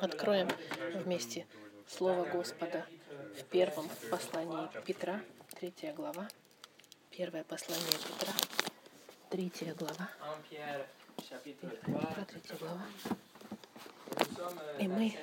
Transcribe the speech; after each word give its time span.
Откроем 0.00 0.48
вместе 0.94 1.46
Слово 1.88 2.24
Господа 2.24 2.86
в 3.38 3.44
первом 3.44 3.88
послании 4.10 4.68
Петра, 4.84 5.20
третья 5.58 5.92
глава. 5.92 6.28
Первое 7.10 7.42
послание 7.42 7.92
Петра, 7.92 8.32
третья 9.30 9.74
глава. 9.74 10.08
Петра, 11.44 12.24
третья 12.24 12.56
глава. 12.56 12.86
И 14.78 14.86
мы 14.86 15.16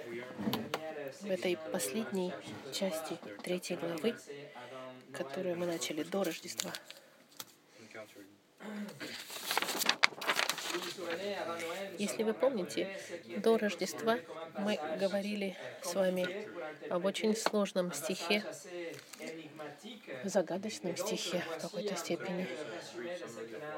в 1.22 1.32
этой 1.32 1.58
последней 1.72 2.34
части 2.74 3.18
третьей 3.42 3.78
главы, 3.78 4.16
которую 5.14 5.56
мы 5.56 5.66
начали 5.66 6.04
до 6.04 6.24
Рождества, 6.24 6.74
если 11.98 12.24
вы 12.24 12.34
помните, 12.34 12.98
до 13.38 13.58
Рождества 13.58 14.18
мы 14.58 14.80
говорили 15.00 15.56
с 15.82 15.94
вами 15.94 16.48
об 16.90 17.06
очень 17.06 17.36
сложном 17.36 17.94
стихе, 17.94 18.44
загадочном 20.24 20.98
стихе 20.98 21.44
в 21.58 21.62
какой-то 21.62 21.96
степени. 21.96 22.48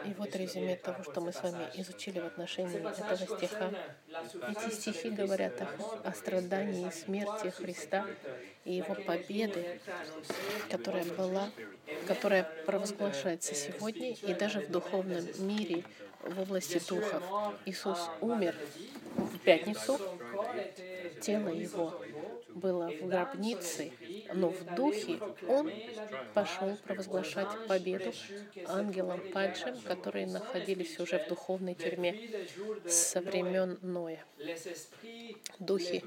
И 0.05 0.13
вот 0.13 0.35
резюме 0.35 0.75
того, 0.75 1.03
что 1.03 1.21
мы 1.21 1.33
с 1.33 1.41
вами 1.41 1.65
изучили 1.75 2.19
в 2.19 2.25
отношении 2.25 2.79
этого 2.79 3.38
стиха. 3.38 3.71
Эти 4.49 4.73
стихи 4.73 5.09
говорят 5.09 5.61
о, 5.61 5.67
о 6.03 6.13
страдании 6.13 6.88
и 6.88 6.91
смерти 6.91 7.49
Христа 7.49 8.05
и 8.63 8.75
Его 8.75 8.95
победы, 8.95 9.79
которая 10.69 11.05
была, 11.05 11.49
которая 12.07 12.43
провозглашается 12.66 13.53
сегодня 13.55 14.13
и 14.13 14.33
даже 14.33 14.61
в 14.61 14.71
духовном 14.71 15.25
мире 15.39 15.83
в 16.23 16.41
области 16.41 16.81
духов. 16.88 17.23
Иисус 17.66 17.99
умер 18.22 18.55
в 19.16 19.39
пятницу, 19.39 20.00
тело 21.22 21.50
его 21.50 21.94
было 22.50 22.89
в 22.89 23.08
гробнице, 23.08 23.91
но 24.33 24.50
в 24.50 24.75
духе 24.75 25.19
он 25.47 25.72
пошел 26.33 26.75
провозглашать 26.86 27.67
победу 27.67 28.14
ангелам 28.67 29.22
падшим, 29.31 29.80
которые 29.81 30.28
находились 30.28 31.00
уже 31.00 31.19
в 31.19 31.30
духовной 31.30 31.75
тюрьме 31.75 32.16
со 32.88 33.22
времен 33.22 33.78
Ноя. 33.81 34.23
Духи 35.59 36.03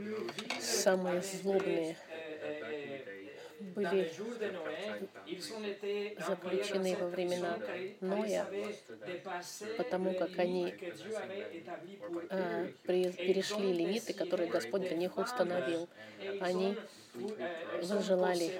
самые 0.60 1.22
злобные 1.22 1.96
были 3.80 4.12
заключены 6.26 6.96
во 6.96 7.08
времена 7.08 7.58
Ноя, 8.00 8.46
потому 9.76 10.14
как 10.14 10.38
они 10.38 10.74
э, 12.30 12.68
перешли 12.86 13.72
лимиты, 13.72 14.12
которые 14.12 14.48
Господь 14.50 14.82
для 14.82 14.96
них 14.96 15.16
установил. 15.16 15.88
Они 16.40 16.76
возжелали 17.82 18.52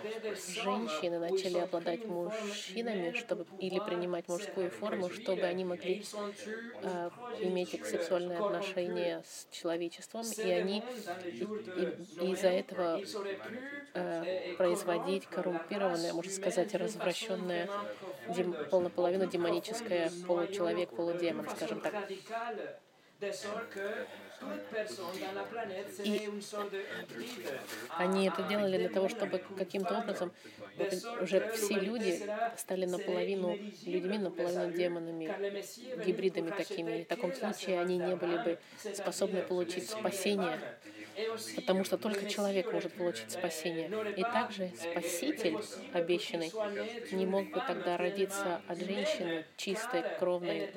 женщины, 0.55 1.19
начали 1.19 1.59
обладать 1.59 2.05
мужчинами, 2.05 3.13
чтобы 3.13 3.47
или 3.59 3.79
принимать 3.79 4.29
мужскую 4.29 4.71
форму, 4.71 5.11
чтобы 5.11 5.43
они 5.43 5.65
могли 5.65 6.05
э, 6.83 7.11
иметь 7.41 7.71
сексуальные 7.87 8.39
отношения 8.39 9.23
с 9.27 9.47
человечеством, 9.51 10.25
и 10.37 10.51
они 10.51 10.83
из-за 12.21 12.49
этого 12.49 13.01
э, 13.95 14.55
производить 14.57 15.27
коррумпированное, 15.27 16.13
можно 16.13 16.33
сказать, 16.33 16.75
развращенное, 16.75 17.69
дем, 18.29 18.55
полнополовину 18.71 19.27
демоническое 19.27 20.11
получеловек, 20.27 20.91
полудемон, 20.91 21.49
скажем 21.51 21.81
так. 21.81 21.95
И 26.05 26.31
они 27.99 28.29
это 28.29 28.43
делали 28.45 28.79
для 28.79 28.89
того, 28.89 29.09
чтобы 29.09 29.43
каким-то 29.57 29.99
образом 29.99 30.33
уже 31.21 31.51
все 31.53 31.75
люди 31.75 32.23
стали 32.57 32.87
наполовину 32.87 33.59
людьми, 33.85 34.19
наполовину 34.19 34.73
демонами, 34.73 35.65
гибридами 36.05 36.51
такими. 36.51 37.01
И 37.01 37.05
в 37.05 37.09
таком 37.09 37.35
случае 37.35 37.81
они 37.81 37.99
не 37.99 38.17
были 38.17 38.37
бы 38.37 38.59
способны 38.95 39.43
получить 39.43 39.91
спасение 39.91 40.59
потому 41.57 41.85
что 41.85 41.97
только 41.97 42.27
человек 42.27 42.73
может 42.73 42.93
получить 42.93 43.31
спасение. 43.31 43.91
И 44.17 44.23
также 44.23 44.71
Спаситель 44.77 45.59
обещанный 45.93 46.53
не 47.13 47.27
мог 47.27 47.51
бы 47.51 47.61
тогда 47.67 47.97
родиться 47.97 48.61
от 48.67 48.79
женщины 48.79 49.45
чистой, 49.57 50.05
кровной, 50.19 50.71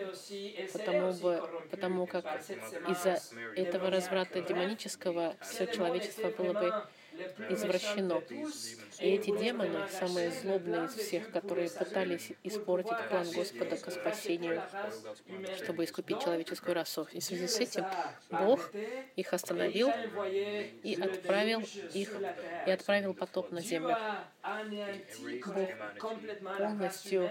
потому, 0.71 1.13
бы, 1.13 1.49
потому 1.71 2.07
как 2.07 2.25
из-за 2.87 3.19
этого 3.55 3.89
разврата 3.89 4.41
демонического 4.41 5.35
все 5.41 5.67
человечество 5.67 6.29
было 6.29 6.53
бы 6.53 6.73
извращено. 7.49 8.21
И 8.99 9.09
эти 9.09 9.37
демоны, 9.37 9.87
самые 9.89 10.31
злобные 10.31 10.85
из 10.85 10.93
всех, 10.93 11.31
которые 11.31 11.69
пытались 11.69 12.31
испортить 12.43 12.97
план 13.09 13.29
Господа 13.31 13.77
к 13.77 13.91
спасению, 13.91 14.61
чтобы 15.57 15.85
искупить 15.85 16.21
человеческую 16.21 16.75
расу. 16.75 17.07
И 17.11 17.19
в 17.19 17.23
связи 17.23 17.47
с 17.47 17.59
этим 17.59 17.85
Бог 18.29 18.71
их 19.15 19.33
остановил 19.33 19.89
и 20.31 20.97
отправил 21.01 21.61
их 21.93 22.15
и 22.67 22.71
отправил 22.71 23.13
потоп 23.13 23.51
на 23.51 23.61
землю. 23.61 23.97
Бог 25.45 25.69
полностью 26.57 27.29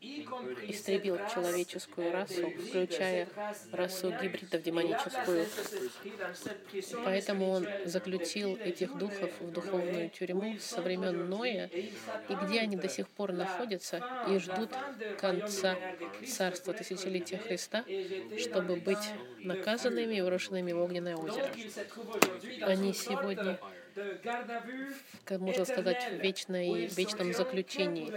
истребил 0.00 1.18
человеческую 1.32 2.12
расу, 2.12 2.50
включая 2.50 3.28
расу 3.72 4.10
гибридов 4.10 4.62
демоническую. 4.62 5.46
Поэтому 7.04 7.50
он 7.50 7.66
заключил 7.84 8.56
этих 8.56 8.96
духов 8.96 9.30
в 9.40 9.50
духовную 9.50 10.10
тюрьму 10.10 10.58
со 10.58 10.80
времен 10.82 11.28
Ноя, 11.28 11.66
и 11.66 12.34
где 12.44 12.60
они 12.60 12.76
до 12.76 12.88
сих 12.88 13.08
пор 13.08 13.32
находятся 13.32 14.02
и 14.28 14.38
ждут 14.38 14.70
конца 15.18 15.76
царства 16.26 16.72
тысячелетия 16.72 17.38
Христа, 17.38 17.84
чтобы 18.38 18.76
быть 18.76 19.12
наказанными 19.38 20.16
и 20.16 20.22
брошенными 20.22 20.72
в 20.72 20.80
огненное 20.80 21.16
озеро. 21.16 21.50
Они 22.62 22.92
сегодня 22.92 23.58
как 25.24 25.40
можно 25.40 25.64
сказать, 25.64 26.08
в 26.10 26.22
вечной, 26.22 26.86
вечном 26.86 27.32
заключении. 27.32 28.12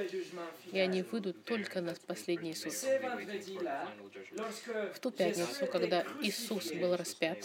И 0.72 0.79
они 0.79 1.03
выйдут 1.03 1.44
только 1.45 1.81
на 1.81 1.95
последний 2.07 2.53
суд. 2.53 2.73
В 4.94 5.00
ту 5.00 5.12
пятницу, 5.12 5.67
когда 5.67 6.06
Иисус 6.22 6.72
был 6.72 6.95
распят, 6.95 7.40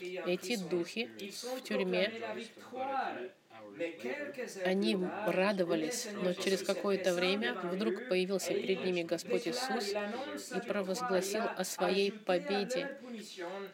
эти 0.00 0.56
духи 0.56 1.10
в 1.56 1.62
тюрьме 1.62 2.12
они 4.64 4.98
радовались, 5.26 6.08
но 6.22 6.32
через 6.32 6.62
какое-то 6.62 7.14
время 7.14 7.54
вдруг 7.54 8.08
появился 8.08 8.52
перед 8.54 8.84
ними 8.84 9.02
Господь 9.02 9.46
Иисус 9.46 9.94
и 10.54 10.60
провозгласил 10.66 11.42
о 11.56 11.64
своей 11.64 12.12
победе 12.12 12.96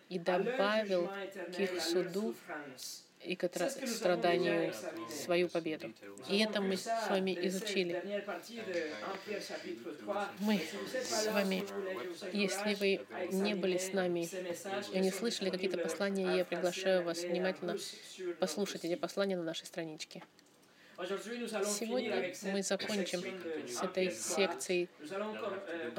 и 0.08 0.18
добавил 0.18 1.10
к 1.54 1.60
их 1.60 1.80
суду 1.80 2.34
и 3.24 3.34
к 3.36 3.48
страданию 3.86 4.72
свою 5.10 5.48
победу. 5.48 5.92
И 6.28 6.38
это 6.38 6.60
мы 6.60 6.76
с 6.76 6.86
вами 7.08 7.36
изучили. 7.42 8.24
Мы 10.40 10.60
с 11.02 11.26
вами, 11.32 11.64
если 12.32 12.74
вы 12.74 13.06
не 13.32 13.54
были 13.54 13.78
с 13.78 13.92
нами 13.92 14.28
и 14.92 14.98
не 14.98 15.10
слышали 15.10 15.50
какие-то 15.50 15.78
послания, 15.78 16.36
я 16.36 16.44
приглашаю 16.44 17.04
вас 17.04 17.22
внимательно 17.22 17.76
послушать 18.38 18.84
эти 18.84 18.94
послания 18.94 19.36
на 19.36 19.44
нашей 19.44 19.66
страничке. 19.66 20.22
Сегодня 20.96 22.32
мы 22.42 22.62
закончим 22.62 23.22
с 23.68 23.82
этой 23.82 24.10
секцией 24.12 24.88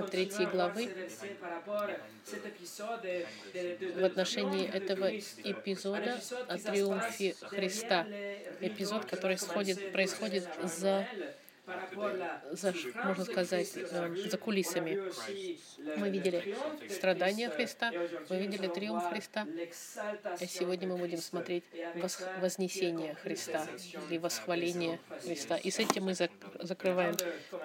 третьей 0.10 0.46
главы 0.46 0.90
в 3.96 4.04
отношении 4.04 4.68
этого 4.68 5.10
эпизода 5.44 6.20
о 6.48 6.58
триумфе 6.58 7.36
Христа. 7.42 8.08
Эпизод, 8.62 9.06
который 9.06 9.38
сходит, 9.38 9.92
происходит 9.92 10.48
за 10.64 11.08
за, 12.52 12.74
можно 13.04 13.26
сказать, 13.26 13.72
э, 13.76 14.16
за 14.30 14.38
кулисами. 14.38 15.00
Мы 15.98 16.10
видели 16.10 16.56
страдания 16.90 17.50
Христа, 17.50 17.92
мы 18.30 18.38
видели 18.38 18.68
триумф 18.68 19.10
Христа, 19.10 19.48
а 20.24 20.46
сегодня 20.46 20.88
мы 20.88 20.98
будем 20.98 21.18
смотреть 21.18 21.64
вознесение 22.40 23.16
Христа 23.16 23.68
или 24.10 24.18
восхваление 24.18 25.00
Христа. 25.24 25.58
И 25.58 25.72
с 25.72 25.80
этим 25.80 26.06
мы 26.06 26.14
закрываем 26.14 27.16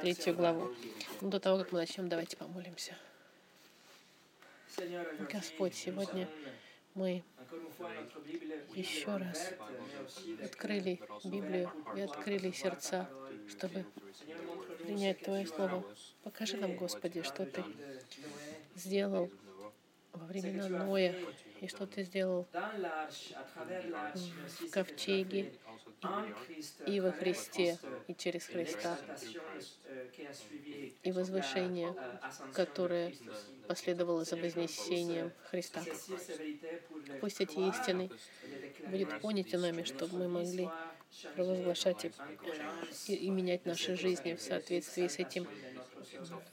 третью 0.01 0.35
главу. 0.35 0.75
Но 1.21 1.29
до 1.29 1.41
того, 1.41 1.59
как 1.59 1.73
мы 1.73 1.81
начнем, 1.81 2.09
давайте 2.09 2.37
помолимся. 2.37 2.95
Господь, 5.31 5.75
сегодня 5.75 6.27
мы 6.95 7.23
еще 8.75 9.17
раз 9.17 9.53
открыли 10.43 11.01
Библию 11.25 11.71
и 11.97 12.01
открыли 12.01 12.51
сердца 12.51 13.09
чтобы 13.51 13.85
принять 14.83 15.21
Твое 15.23 15.47
Слово. 15.47 15.85
Покажи 16.23 16.57
нам, 16.57 16.77
Господи, 16.77 17.23
что 17.23 17.45
Ты 17.45 17.65
сделал 18.77 19.31
во 20.13 20.27
времена 20.27 20.69
Ноя, 20.69 21.15
и 21.61 21.69
что 21.69 21.87
ты 21.87 22.03
сделал 22.03 22.47
в 23.63 24.71
ковчеге 24.71 25.53
и 26.87 27.01
во 27.01 27.13
Христе, 27.13 27.79
и 28.09 28.15
через 28.15 28.47
Христа, 28.47 28.99
и 31.03 31.13
возвышение, 31.13 31.95
которое 32.55 33.13
последовало 33.69 34.25
за 34.25 34.37
вознесением 34.37 35.33
Христа. 35.51 35.83
Пусть 37.21 37.41
эти 37.41 37.59
истины 37.69 38.11
будут 38.87 39.21
поняты 39.21 39.59
нами, 39.59 39.83
чтобы 39.83 40.19
мы 40.19 40.29
могли 40.29 40.69
провозглашать 41.35 42.07
и, 43.07 43.15
и 43.15 43.31
менять 43.31 43.67
наши 43.67 43.97
жизни 43.97 44.35
в 44.35 44.41
соответствии 44.41 45.07
с 45.09 45.19
этим 45.19 45.47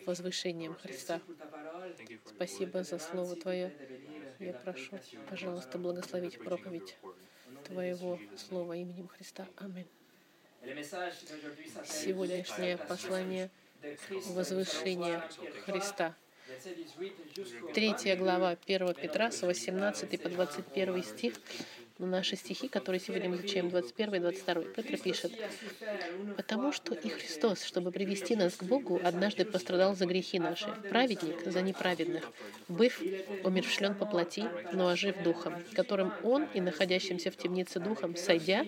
возвышением 0.06 0.76
Христа. 0.76 1.22
Спасибо 2.26 2.84
за 2.84 3.00
Слово 3.00 3.36
Твое. 3.36 3.72
Я 4.40 4.54
прошу, 4.54 5.00
пожалуйста, 5.30 5.78
благословить 5.78 6.38
проповедь 6.38 6.98
Твоего 7.66 8.20
Слова 8.36 8.74
именем 8.74 9.08
Христа. 9.08 9.48
Аминь. 9.58 9.88
Сегодняшнее 11.86 12.78
послание 12.78 13.50
возвышения 14.28 15.24
Христа. 15.66 16.16
Третья 17.74 18.16
глава 18.16 18.58
1 18.66 18.94
Петра 18.94 19.32
с 19.32 19.42
18 19.42 20.22
по 20.22 20.30
21 20.30 21.04
стих 21.04 21.34
наши 22.06 22.36
стихи, 22.36 22.68
которые 22.68 23.00
сегодня 23.00 23.30
мы 23.30 23.38
изучаем, 23.38 23.70
21 23.70 24.16
и 24.16 24.20
22. 24.20 24.64
Петр 24.76 24.98
пишет, 24.98 25.32
«Потому 26.36 26.72
что 26.72 26.94
и 26.94 27.10
Христос, 27.10 27.64
чтобы 27.64 27.92
привести 27.92 28.36
нас 28.36 28.56
к 28.56 28.64
Богу, 28.64 29.00
однажды 29.04 29.46
пострадал 29.46 29.96
за 29.96 30.06
грехи 30.06 30.40
наши, 30.40 30.68
праведник 30.90 31.44
за 31.46 31.62
неправедных, 31.62 32.32
быв 32.68 33.02
умершлен 33.44 33.96
по 33.96 34.06
плоти, 34.06 34.46
но 34.74 34.90
ожив 34.90 35.22
духом, 35.24 35.56
которым 35.74 36.14
Он 36.24 36.46
и 36.54 36.62
находящимся 36.62 37.32
в 37.32 37.38
темнице 37.38 37.80
духом, 37.80 38.16
сойдя, 38.16 38.66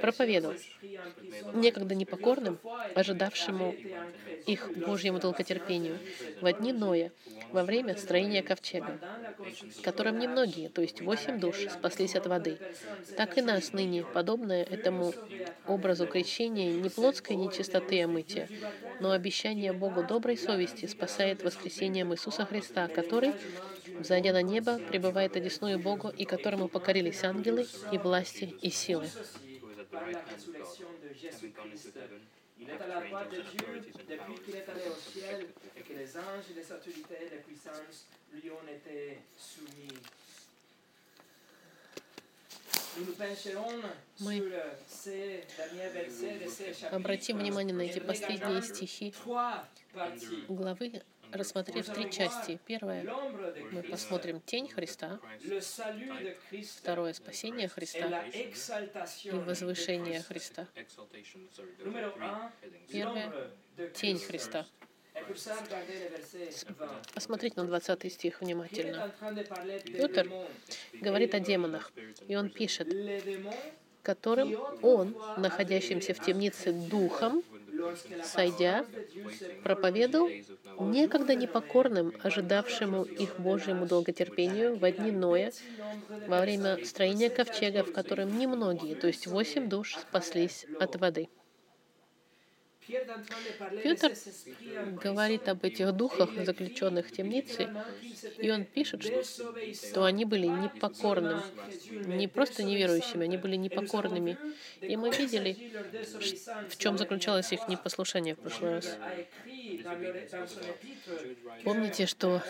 проповедовал, 0.00 0.56
некогда 1.54 1.94
непокорным, 1.94 2.58
ожидавшему 2.94 3.74
их 4.46 4.70
Божьему 4.76 5.18
долготерпению, 5.18 5.98
в 6.40 6.46
одни 6.46 6.72
Ноя, 6.72 7.12
во 7.52 7.64
время 7.64 7.96
строения 7.96 8.42
ковчега, 8.42 8.98
которым 9.82 10.18
немногие, 10.18 10.68
то 10.68 10.82
есть 10.82 11.00
восемь 11.00 11.40
душ, 11.40 11.56
спаслись 11.68 12.14
от 12.14 12.26
воды. 12.26 12.58
Так 13.16 13.36
и 13.38 13.42
нас 13.42 13.72
ныне, 13.72 14.04
подобное 14.04 14.62
этому 14.62 15.12
образу 15.66 16.06
крещения, 16.06 16.72
не 16.72 16.88
плотской 16.88 17.36
нечистоты 17.36 18.02
омытия, 18.02 18.48
но 19.00 19.10
обещание 19.10 19.72
Богу 19.72 20.04
доброй 20.04 20.36
совести 20.36 20.86
спасает 20.86 21.42
воскресением 21.42 22.12
Иисуса 22.14 22.44
Христа, 22.44 22.88
который, 22.88 23.32
взойдя 23.98 24.32
на 24.32 24.42
небо, 24.42 24.78
пребывает 24.78 25.36
одесную 25.36 25.78
Богу, 25.78 26.08
и 26.08 26.24
которому 26.24 26.68
покорились 26.68 27.24
ангелы 27.24 27.66
и 27.92 27.98
власти 27.98 28.54
и 28.62 28.70
силы. 28.70 29.08
Est 32.76 32.82
à 32.82 32.86
la 32.88 33.00
droite 33.08 33.30
de 33.30 33.40
Dieu 33.40 33.80
depuis 33.80 34.44
qu'il 34.44 34.56
est 34.56 34.68
allé 34.68 34.82
au 34.90 35.10
ciel 35.10 35.46
et 35.76 35.80
que 35.80 35.92
les 35.94 36.16
anges, 36.16 36.44
les 36.54 36.72
autorités, 36.72 37.28
les 37.30 37.38
puissances 37.38 38.06
lui 38.32 38.50
ont 38.50 38.68
été 38.68 39.18
soumis. 39.38 39.88
Мы 44.20 44.42
обратим 46.90 47.38
внимание 47.38 47.74
на 47.74 47.82
эти 47.82 47.98
последние 47.98 48.62
стихи 48.62 49.12
главы, 50.48 51.02
рассмотрев 51.32 51.86
три 51.86 52.10
части. 52.10 52.58
Первое, 52.66 53.04
мы 53.70 53.82
посмотрим 53.82 54.40
тень 54.40 54.68
Христа. 54.68 55.20
Второе, 56.78 57.12
спасение 57.12 57.68
Христа 57.68 58.24
и 59.24 59.30
возвышение 59.30 60.22
Христа. 60.22 60.66
Первое, 62.88 63.32
тень 63.94 64.18
Христа. 64.18 64.66
Посмотрите 67.14 67.60
на 67.60 67.66
20 67.66 68.12
стих 68.12 68.40
внимательно. 68.40 69.10
Петр 69.84 70.30
говорит 71.00 71.34
о 71.34 71.40
демонах, 71.40 71.90
и 72.28 72.36
он 72.36 72.50
пишет, 72.50 72.88
которым 74.02 74.56
он, 74.82 75.16
находящимся 75.36 76.14
в 76.14 76.20
темнице 76.20 76.72
духом, 76.72 77.42
сойдя, 78.24 78.84
проповедовал 79.62 80.28
некогда 80.78 81.34
непокорным, 81.34 82.12
ожидавшему 82.22 83.04
их 83.04 83.38
Божьему 83.38 83.86
долготерпению 83.86 84.76
в 84.76 84.92
дни 84.92 85.10
Ноя, 85.10 85.52
во 86.26 86.40
время 86.40 86.84
строения 86.84 87.30
ковчега, 87.30 87.84
в 87.84 87.92
котором 87.92 88.38
немногие, 88.38 88.94
то 88.94 89.06
есть 89.06 89.26
восемь 89.26 89.68
душ, 89.68 89.96
спаслись 89.96 90.66
от 90.80 90.96
воды. 90.96 91.28
Петр 92.86 94.12
говорит 95.02 95.48
об 95.48 95.64
этих 95.64 95.92
духах, 95.92 96.30
заключенных 96.44 97.08
в 97.08 97.12
темнице, 97.12 97.68
и 98.38 98.50
он 98.50 98.64
пишет, 98.64 99.02
что 99.74 100.04
они 100.04 100.24
были 100.24 100.46
непокорными, 100.46 101.42
не 102.06 102.28
просто 102.28 102.62
неверующими, 102.62 103.24
они 103.24 103.36
были 103.36 103.56
непокорными. 103.56 104.38
И 104.80 104.96
мы 104.96 105.10
видели, 105.10 105.56
в 106.68 106.76
чем 106.76 106.98
заключалось 106.98 107.52
их 107.52 107.68
непослушание 107.68 108.34
в 108.34 108.38
прошлый 108.38 108.74
раз. 108.74 108.98
Помните, 111.64 112.06
что 112.06 112.42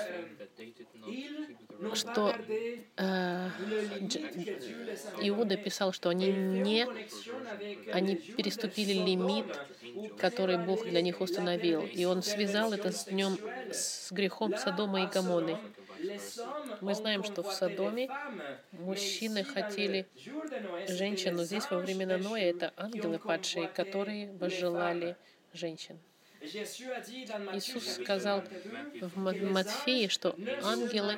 что 1.95 2.35
э, 2.97 3.49
Иуда 5.21 5.57
писал, 5.57 5.93
что 5.93 6.09
они 6.09 6.33
не 6.33 6.87
они 7.93 8.17
переступили 8.17 8.95
лимит 8.95 9.47
который 10.19 10.59
Бог 10.59 10.85
для 10.85 11.03
них 11.03 11.21
установил. 11.21 11.83
И 11.83 12.05
он 12.05 12.23
связал 12.23 12.73
это 12.73 12.93
с 12.93 13.05
днем, 13.05 13.39
с 13.71 14.11
грехом 14.13 14.57
Содома 14.57 15.03
и 15.03 15.07
Гамоны. 15.07 15.59
Мы 16.81 16.95
знаем, 16.95 17.25
что 17.25 17.43
в 17.43 17.53
Содоме 17.53 18.09
мужчины 18.73 19.45
хотели 19.45 20.07
женщину. 20.89 21.45
Здесь 21.45 21.71
во 21.71 21.79
времена 21.79 22.19
Ноя 22.19 22.51
это 22.51 22.73
ангелы 22.77 23.19
падшие, 23.19 23.69
которые 23.69 24.33
возжелали 24.33 25.17
женщин. 25.53 25.99
Иисус 26.41 27.95
сказал 27.95 28.45
в 29.01 29.19
Матфеи, 29.19 30.09
что 30.09 30.37
ангелы 30.63 31.17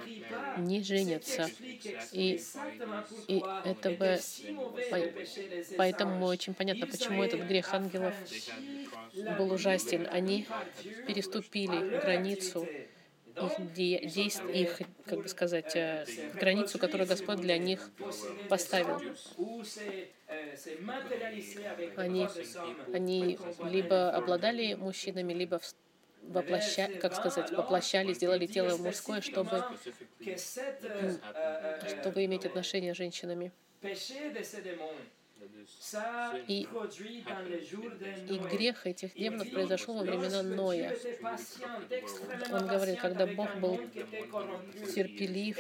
не 0.59 0.83
женятся. 0.83 1.51
И, 2.13 2.41
и 3.27 3.43
это 3.65 3.91
бы... 3.91 4.19
Поэтому 5.77 6.27
очень 6.27 6.55
понятно, 6.55 6.87
почему 6.87 7.23
этот 7.23 7.41
грех 7.43 7.75
ангелов 7.75 8.15
был 9.37 9.53
ужасен. 9.53 10.09
Они 10.11 10.47
переступили 11.07 12.01
границу 12.01 12.67
их 13.39 13.55
действий, 13.59 14.63
их, 14.63 14.81
как 15.07 15.21
бы 15.23 15.29
сказать, 15.29 15.77
э, 15.77 16.09
границу, 16.33 16.79
которую 16.79 17.07
Господь 17.09 17.41
для 17.41 17.59
них 17.59 17.93
поставил. 18.49 19.05
Они, 21.95 22.33
они 22.93 23.41
либо 23.61 24.11
обладали 24.11 24.75
мужчинами, 24.75 25.33
либо 25.35 25.61
воплоща, 26.23 26.91
как 26.99 27.15
сказать, 27.15 27.53
воплощали, 27.57 28.13
сделали 28.15 28.47
тело 28.47 28.77
мужское, 28.79 29.21
чтобы, 29.21 29.67
чтобы 31.85 32.25
иметь 32.25 32.47
отношения 32.47 32.95
с 32.95 32.97
женщинами. 32.99 33.53
И, 36.49 36.67
и 38.29 38.39
грех 38.39 38.87
этих 38.87 39.15
демонов 39.15 39.51
произошел 39.51 39.95
во 39.95 40.03
времена 40.03 40.43
Ноя. 40.43 40.97
Он 42.53 42.67
говорит, 42.67 43.01
когда 43.01 43.27
Бог 43.27 43.55
был 43.57 43.79
терпелив, 44.95 45.59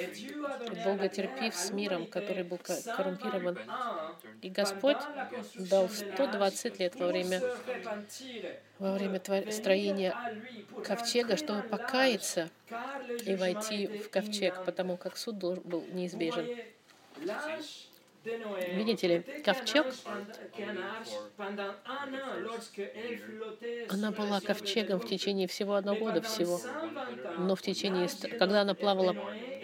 долготерпив 0.84 1.54
с 1.54 1.70
миром, 1.70 2.06
который 2.06 2.44
был 2.44 2.58
коррумпирован. 2.58 3.58
И 4.42 4.50
Господь 4.50 4.98
дал 5.54 5.88
120 5.88 6.78
лет 6.80 6.94
во 6.96 7.06
время, 7.06 7.40
во 8.78 8.92
время 8.92 9.20
строения 9.52 10.14
ковчега, 10.84 11.36
чтобы 11.36 11.62
покаяться 11.62 12.50
и 13.24 13.36
войти 13.36 13.86
в 13.86 14.10
ковчег, 14.10 14.64
потому 14.64 14.96
как 14.96 15.16
суд 15.16 15.36
был 15.36 15.84
неизбежен. 15.92 16.46
Видите 18.74 19.06
ли, 19.08 19.42
ковчег, 19.44 19.86
она 23.88 24.10
была 24.12 24.40
ковчегом 24.40 25.00
в 25.00 25.06
течение 25.06 25.48
всего 25.48 25.74
одного 25.74 25.98
года 25.98 26.20
всего, 26.20 26.60
но 27.38 27.54
в 27.54 27.62
течение, 27.62 28.08
когда 28.38 28.62
она 28.62 28.74
плавала 28.74 29.16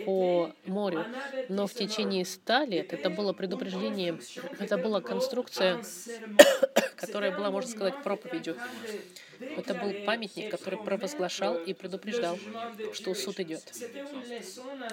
по 0.05 0.53
морю, 0.67 1.05
но 1.49 1.67
в 1.67 1.75
течение 1.75 2.25
ста 2.25 2.65
лет 2.65 2.93
это 2.93 3.11
было 3.11 3.33
предупреждение, 3.33 4.19
это 4.59 4.79
была 4.79 5.01
конструкция, 5.01 5.81
которая 7.07 7.37
была, 7.37 7.51
можно 7.51 7.71
сказать, 7.71 8.03
проповедью. 8.03 8.57
Это 9.41 9.75
был 9.75 9.93
памятник, 10.05 10.51
который 10.51 10.79
провозглашал 10.79 11.57
и 11.57 11.73
предупреждал, 11.75 12.39
что 12.93 13.15
суд 13.15 13.41
идет. 13.41 13.63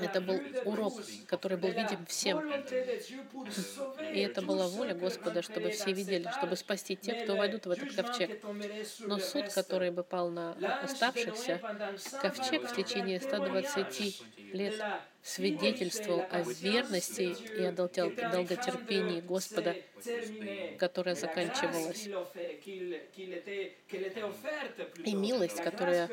Это 0.02 0.22
был 0.22 0.40
урок, 0.66 0.94
который 1.28 1.58
был 1.58 1.70
видим 1.70 2.06
всем. 2.08 2.42
И 4.14 4.20
это 4.20 4.42
была 4.42 4.68
воля 4.68 4.94
Господа, 4.94 5.42
чтобы 5.42 5.70
все 5.70 5.94
видели, 5.94 6.28
чтобы 6.38 6.56
спасти 6.56 6.96
тех, 6.96 7.24
кто 7.24 7.36
войдут 7.36 7.66
в 7.66 7.72
этот 7.72 7.94
ковчег. 7.94 8.44
Но 9.00 9.20
суд, 9.20 9.54
который 9.54 9.92
бы 9.92 10.04
пал 10.04 10.30
на 10.30 10.54
оставшихся, 10.84 11.60
ковчег 12.22 12.70
в 12.70 12.76
течение 12.76 13.20
120 13.20 14.22
лет 14.54 14.84
свидетельствовал 15.24 16.26
о 16.32 16.42
верности 16.42 17.36
и 17.58 17.64
о 17.64 17.72
долготерпении 17.72 19.22
Господа, 19.22 19.76
которая 20.78 21.16
заканчивалась, 21.16 22.08
и 25.06 25.16
милость, 25.16 25.62
которая 25.62 26.10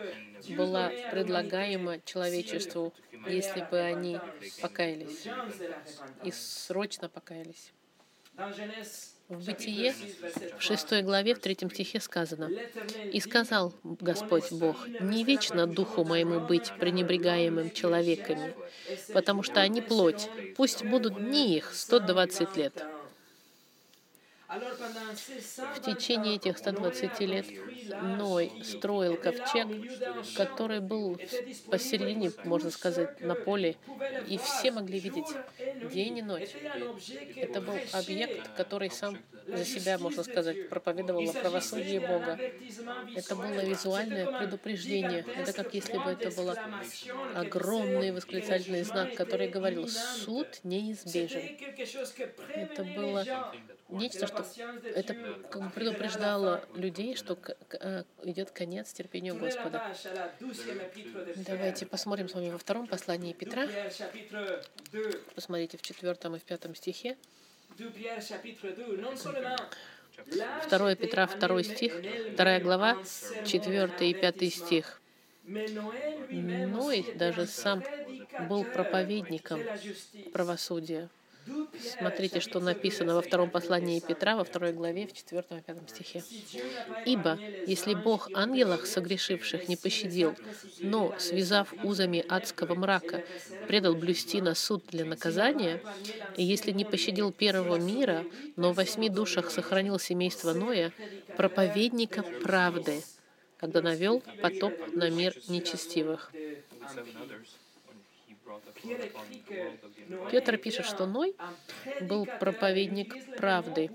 была 0.50 0.90
предлагаема 1.10 2.00
человечеству, 2.04 2.92
если 3.26 3.66
бы 3.70 3.78
они 3.80 4.18
покаялись 4.60 5.26
и 6.24 6.30
срочно 6.30 7.08
покаялись. 7.08 7.72
В 9.28 9.44
Бытие, 9.44 9.94
в 10.58 10.62
6 10.62 11.02
главе, 11.02 11.34
в 11.34 11.38
3 11.38 11.68
стихе 11.70 12.00
сказано, 12.00 12.50
«И 13.12 13.20
сказал 13.20 13.74
Господь 13.84 14.50
Бог, 14.52 14.88
не 15.00 15.22
вечно 15.22 15.66
духу 15.66 16.02
моему 16.02 16.40
быть 16.40 16.72
пренебрегаемым 16.80 17.70
человеками, 17.70 18.54
потому 19.12 19.42
что 19.42 19.60
они 19.60 19.82
плоть, 19.82 20.30
пусть 20.56 20.82
будут 20.82 21.18
дни 21.18 21.56
их 21.56 21.74
120 21.74 22.56
лет». 22.56 22.82
В 24.48 25.80
течение 25.84 26.36
этих 26.36 26.56
120 26.56 27.20
лет 27.20 27.46
Ной 28.00 28.50
строил 28.64 29.18
ковчег, 29.18 29.68
который 30.36 30.80
был 30.80 31.20
посередине, 31.70 32.32
можно 32.44 32.70
сказать, 32.70 33.20
на 33.20 33.34
поле, 33.34 33.76
и 34.26 34.38
все 34.38 34.70
могли 34.70 35.00
видеть 35.00 35.26
день 35.92 36.18
и 36.18 36.22
ночь. 36.22 36.48
Это 37.36 37.60
был 37.60 37.74
объект, 37.92 38.54
который 38.56 38.90
сам 38.90 39.18
за 39.46 39.66
себя, 39.66 39.98
можно 39.98 40.22
сказать, 40.22 40.70
проповедовал 40.70 41.28
о 41.28 41.32
правосудии 41.34 41.98
Бога. 41.98 42.38
Это 43.14 43.36
было 43.36 43.64
визуальное 43.64 44.38
предупреждение. 44.38 45.26
Это 45.36 45.52
как 45.52 45.74
если 45.74 45.98
бы 45.98 46.10
это 46.10 46.30
был 46.30 46.54
огромный 47.34 48.12
восклицательный 48.12 48.82
знак, 48.82 49.14
который 49.14 49.48
говорил 49.48 49.88
«Суд 49.88 50.60
неизбежен». 50.64 51.56
Это 52.54 52.84
было 52.84 53.52
нечто, 53.88 54.26
что 54.26 54.37
это 54.94 55.14
как 55.50 55.62
бы 55.62 55.70
предупреждало 55.70 56.64
людей, 56.74 57.14
что 57.16 57.38
э, 57.80 58.04
идет 58.24 58.50
конец 58.50 58.92
терпению 58.92 59.36
Господа. 59.36 59.94
Давайте 61.36 61.86
посмотрим 61.86 62.28
с 62.28 62.34
вами 62.34 62.50
во 62.50 62.58
втором 62.58 62.86
послании 62.86 63.32
Петра. 63.32 63.66
Посмотрите 65.34 65.76
в 65.76 65.82
четвертом 65.82 66.36
и 66.36 66.38
в 66.38 66.44
пятом 66.44 66.74
стихе. 66.74 67.16
2 70.70 70.94
Петра, 70.96 71.26
2 71.26 71.62
стих, 71.62 71.92
2 72.36 72.60
глава, 72.60 72.96
4 73.46 74.10
и 74.10 74.14
5 74.14 74.52
стих. 74.52 75.00
Ной 75.44 77.06
даже 77.14 77.46
сам 77.46 77.82
был 78.48 78.64
проповедником 78.64 79.60
правосудия. 80.32 81.08
Смотрите, 81.98 82.40
что 82.40 82.60
написано 82.60 83.14
во 83.14 83.22
втором 83.22 83.50
послании 83.50 84.00
Петра, 84.00 84.36
во 84.36 84.44
второй 84.44 84.72
главе, 84.72 85.06
в 85.06 85.12
4 85.12 85.42
и 85.50 85.62
5 85.62 85.90
стихе. 85.90 86.22
«Ибо, 87.06 87.38
если 87.66 87.94
Бог 87.94 88.28
ангелах 88.34 88.86
согрешивших 88.86 89.68
не 89.68 89.76
пощадил, 89.76 90.34
но, 90.80 91.14
связав 91.18 91.72
узами 91.84 92.24
адского 92.28 92.74
мрака, 92.74 93.24
предал 93.66 93.94
блюсти 93.94 94.40
на 94.40 94.54
суд 94.54 94.84
для 94.90 95.04
наказания, 95.04 95.82
и 96.36 96.44
если 96.44 96.72
не 96.72 96.84
пощадил 96.84 97.32
первого 97.32 97.76
мира, 97.76 98.24
но 98.56 98.72
в 98.72 98.76
восьми 98.76 99.08
душах 99.08 99.50
сохранил 99.50 99.98
семейство 99.98 100.52
Ноя, 100.52 100.92
проповедника 101.36 102.22
правды, 102.42 103.02
когда 103.58 103.82
навел 103.82 104.22
потоп 104.40 104.74
на 104.94 105.10
мир 105.10 105.34
нечестивых». 105.48 106.32
Петр 110.30 110.56
пишет, 110.58 110.86
что 110.86 111.06
Ной 111.06 111.34
был 112.00 112.26
проповедник 112.38 113.36
правды. 113.36 113.90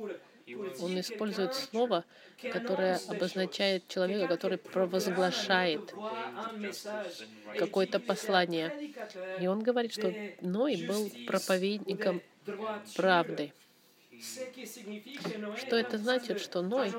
Он 0.81 0.99
использует 0.99 1.55
слово, 1.55 2.03
которое 2.51 2.99
обозначает 3.07 3.87
человека, 3.87 4.27
который 4.27 4.57
провозглашает 4.57 5.93
какое-то 7.57 7.99
послание. 7.99 8.93
И 9.39 9.47
он 9.47 9.61
говорит, 9.63 9.93
что 9.93 10.13
Ной 10.41 10.85
был 10.85 11.09
проповедником 11.27 12.21
правды. 12.95 13.53
Что 15.57 15.75
это 15.75 15.97
значит, 15.97 16.39
что 16.39 16.61
Ной 16.61 16.93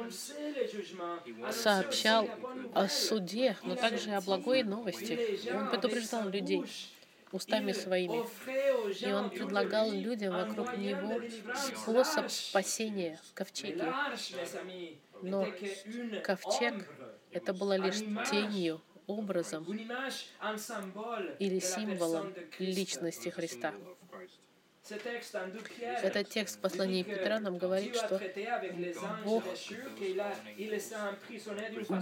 сообщал 1.50 2.28
о 2.74 2.88
суде, 2.88 3.56
но 3.62 3.76
также 3.76 4.10
о 4.10 4.20
благой 4.20 4.62
новости. 4.62 5.40
Он 5.54 5.70
предупреждал 5.70 6.28
людей 6.28 6.64
устами 7.34 7.72
своими. 7.72 8.24
И 9.04 9.12
он 9.12 9.30
предлагал 9.30 9.90
людям 9.90 10.34
вокруг 10.34 10.76
него 10.76 11.20
способ 11.54 12.30
спасения 12.30 13.20
в 13.30 13.34
ковчеге. 13.34 13.92
Но 15.22 15.46
ковчег— 16.22 16.88
это 17.32 17.52
было 17.52 17.76
лишь 17.76 18.00
тенью, 18.30 18.80
образом 19.06 19.64
или 21.38 21.58
символом 21.58 22.32
личности 22.58 23.28
Христа. 23.28 23.74
Этот 26.02 26.28
текст 26.28 26.58
в 26.58 26.60
послании 26.60 27.02
Петра 27.02 27.40
нам 27.40 27.56
говорит, 27.56 27.96
что 27.96 28.20
Бог, 29.24 29.42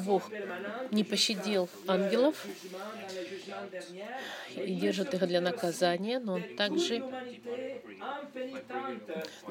Бог 0.05 0.31
не 0.91 1.05
пощадил 1.05 1.69
ангелов 1.87 2.45
и 4.57 4.75
держит 4.75 5.15
их 5.15 5.29
для 5.29 5.41
наказания, 5.41 6.19
но 6.19 6.35
Он 6.35 6.43
также 6.57 7.05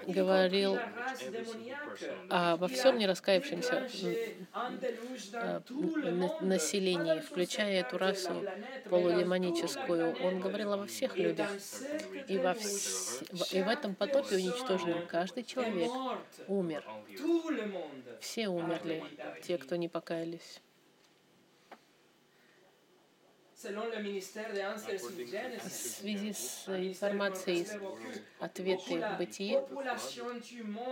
говорил 0.08 0.78
о 2.30 2.58
во 2.58 2.68
всем 2.68 2.98
не 2.98 3.08
раскаявшемся 3.08 3.88
а, 5.34 5.62
населении, 6.42 7.22
включая 7.22 7.80
эту 7.80 7.98
расу 7.98 8.44
полудемоническую. 8.90 10.18
Он 10.22 10.42
говорил 10.42 10.74
обо 10.74 10.86
всех 10.86 11.18
людях 11.18 11.50
и 12.28 12.38
во 12.38 12.54
всех 12.56 13.21
и 13.52 13.62
в 13.62 13.68
этом 13.68 13.96
потопе 13.96 14.36
уничтоженном 14.36 15.08
каждый 15.08 15.44
человек 15.44 15.92
умер. 16.48 16.84
Все 18.20 18.48
умерли, 18.48 19.04
те, 19.44 19.58
кто 19.58 19.76
не 19.76 19.88
покаялись. 19.88 20.62
В 23.64 23.70
связи 25.70 26.34
с 26.34 26.68
информацией 26.68 27.68
ответы 28.40 29.06
бытие, 29.20 29.64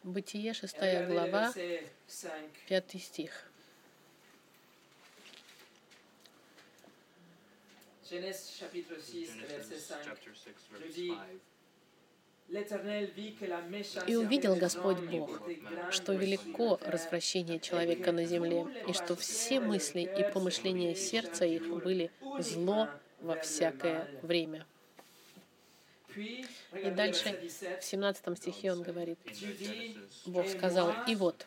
Бытие, 0.03 0.53
шестая 0.53 1.07
глава, 1.07 1.53
пятый 2.67 2.99
стих. 2.99 3.45
Genèse 8.09 8.49
chapitre 8.59 8.95
6, 8.99 9.29
verset 9.47 10.03
5. 10.03 10.17
Je 10.79 10.91
dis, 10.91 11.13
И 14.07 14.15
увидел 14.15 14.55
Господь 14.55 14.97
Бог, 14.99 15.41
что 15.91 16.13
велико 16.13 16.79
развращение 16.85 17.59
человека 17.59 18.11
на 18.11 18.25
земле, 18.25 18.65
и 18.87 18.93
что 18.93 19.15
все 19.15 19.59
мысли 19.59 20.01
и 20.01 20.33
помышления 20.33 20.95
сердца 20.95 21.45
их 21.45 21.67
были 21.83 22.11
зло 22.39 22.89
во 23.21 23.35
всякое 23.35 24.07
время. 24.23 24.65
И 26.19 26.91
дальше 26.91 27.39
в 27.79 27.83
17 27.83 28.37
стихе 28.37 28.71
он 28.71 28.83
говорит, 28.83 29.19
Бог 30.25 30.47
сказал, 30.47 30.93
«И 31.07 31.15
вот, 31.15 31.45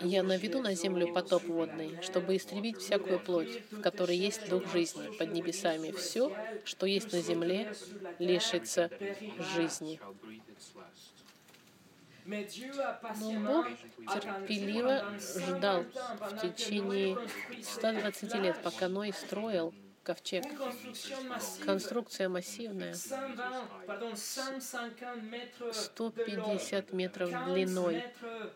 я 0.00 0.22
наведу 0.22 0.60
на 0.60 0.74
землю 0.74 1.12
потоп 1.12 1.44
водный, 1.44 1.98
чтобы 2.02 2.36
истребить 2.36 2.78
всякую 2.78 3.20
плоть, 3.20 3.62
в 3.70 3.80
которой 3.80 4.16
есть 4.16 4.48
дух 4.48 4.70
жизни 4.72 5.16
под 5.16 5.32
небесами. 5.32 5.92
Все, 5.92 6.34
что 6.64 6.86
есть 6.86 7.12
на 7.12 7.20
земле, 7.20 7.72
лишится 8.18 8.90
жизни». 9.54 10.00
Но 12.24 13.40
Бог 13.40 13.66
терпеливо 14.14 15.04
ждал 15.18 15.84
в 16.20 16.40
течение 16.40 17.18
120 17.62 18.34
лет, 18.34 18.62
пока 18.62 18.88
Ной 18.88 19.12
строил 19.12 19.74
ковчег. 20.02 20.44
Конструкция 21.64 22.28
массивная. 22.28 22.94
150 25.72 26.92
метров 26.92 27.30
длиной, 27.46 28.04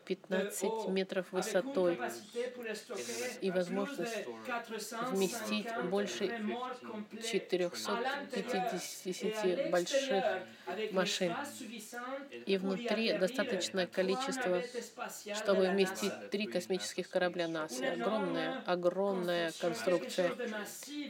15 0.04 0.88
метров 0.88 1.32
высотой 1.32 1.98
и 3.40 3.50
возможность 3.50 4.26
вместить 5.10 5.66
больше 5.90 6.26
450 7.22 9.70
больших 9.70 10.24
машин. 10.90 11.38
И 12.46 12.56
внутри 12.58 13.12
достаточное 13.12 13.86
количество, 13.86 14.64
чтобы 15.32 15.68
вместить 15.68 16.14
три 16.30 16.46
космических 16.46 17.08
корабля 17.08 17.48
НАСА. 17.48 17.92
Огромная, 17.92 18.62
огромная 18.64 19.52
конструкция. 19.52 20.38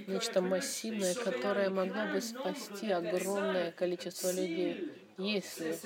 Нечто 0.07 0.41
массивное, 0.41 1.15
которое 1.15 1.71
могло 1.71 2.07
бы 2.07 2.21
спасти 2.21 2.91
огромное 2.91 3.73
количество 3.73 4.31
людей, 4.31 4.79
если 5.19 5.83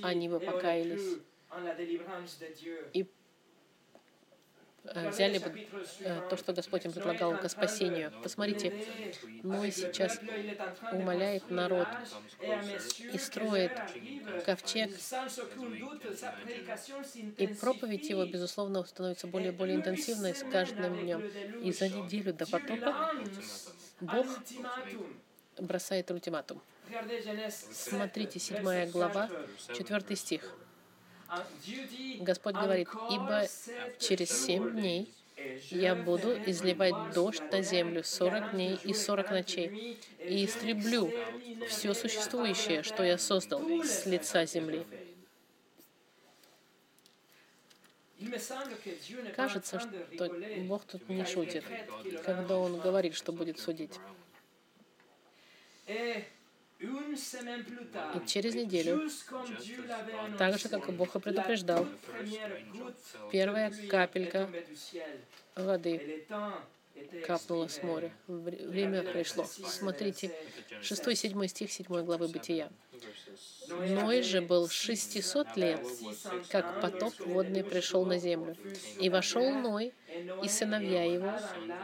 они 0.00 0.28
бы 0.28 0.40
покаялись 0.40 1.18
и 2.92 3.06
взяли 4.84 5.38
бы 5.38 5.66
э, 6.00 6.20
то, 6.28 6.36
что 6.36 6.52
Господь 6.52 6.84
им 6.84 6.92
предлагал 6.92 7.36
к 7.38 7.48
спасению. 7.48 8.12
Посмотрите, 8.22 8.86
Ной 9.42 9.72
сейчас 9.72 10.20
умоляет 10.92 11.50
народ 11.50 11.88
и 13.12 13.18
строит 13.18 13.72
ковчег, 14.44 14.90
и 17.38 17.46
проповедь 17.46 18.08
его, 18.10 18.26
безусловно, 18.26 18.84
становится 18.84 19.26
более 19.26 19.52
и 19.52 19.54
более 19.54 19.76
интенсивной 19.76 20.34
с 20.34 20.42
каждым 20.42 21.00
днем. 21.00 21.20
И 21.62 21.72
за 21.72 21.88
неделю 21.88 22.34
до 22.34 22.46
потопа 22.46 23.12
Бог 24.00 24.26
бросает 25.58 26.10
ультиматум. 26.10 26.60
Смотрите, 27.72 28.38
седьмая 28.38 28.86
глава, 28.86 29.30
четвертый 29.74 30.16
стих. 30.16 30.54
Господь 32.20 32.54
говорит, 32.54 32.88
«Ибо 33.10 33.46
через 33.98 34.30
семь 34.30 34.72
дней 34.72 35.12
я 35.70 35.94
буду 35.94 36.32
изливать 36.46 37.12
дождь 37.14 37.42
на 37.50 37.62
землю 37.62 38.02
сорок 38.04 38.52
дней 38.52 38.78
и 38.82 38.94
сорок 38.94 39.30
ночей, 39.30 39.98
и 40.20 40.44
истреблю 40.44 41.12
все 41.68 41.94
существующее, 41.94 42.82
что 42.82 43.02
я 43.02 43.18
создал 43.18 43.62
с 43.82 44.06
лица 44.06 44.46
земли». 44.46 44.84
Кажется, 49.36 49.80
что 49.80 50.28
Бог 50.66 50.84
тут 50.84 51.08
не 51.08 51.24
шутит, 51.24 51.64
когда 52.24 52.56
Он 52.56 52.78
говорит, 52.78 53.14
что 53.14 53.32
будет 53.32 53.58
судить. 53.58 53.98
И 58.14 58.26
через 58.26 58.54
неделю, 58.54 59.08
так 60.38 60.58
же, 60.58 60.68
как 60.68 60.88
и 60.88 60.92
Бог 60.92 61.14
и 61.16 61.20
предупреждал, 61.20 61.86
первая 63.30 63.72
капелька 63.88 64.48
воды 65.54 66.26
капнула 67.26 67.68
с 67.68 67.82
моря. 67.82 68.12
Время 68.26 69.02
пришло. 69.02 69.44
Смотрите, 69.44 70.30
6-7 70.82 71.48
стих 71.48 71.72
7 71.72 71.86
главы 72.04 72.28
Бытия. 72.28 72.70
Ной 73.68 74.22
же 74.22 74.40
был 74.40 74.68
600 74.68 75.56
лет, 75.56 75.80
как 76.50 76.80
потоп 76.80 77.14
водный 77.20 77.64
пришел 77.64 78.04
на 78.04 78.18
землю. 78.18 78.56
И 79.00 79.08
вошел 79.08 79.50
Ной, 79.50 79.94
и 80.42 80.48
сыновья 80.48 81.04
его, 81.04 81.32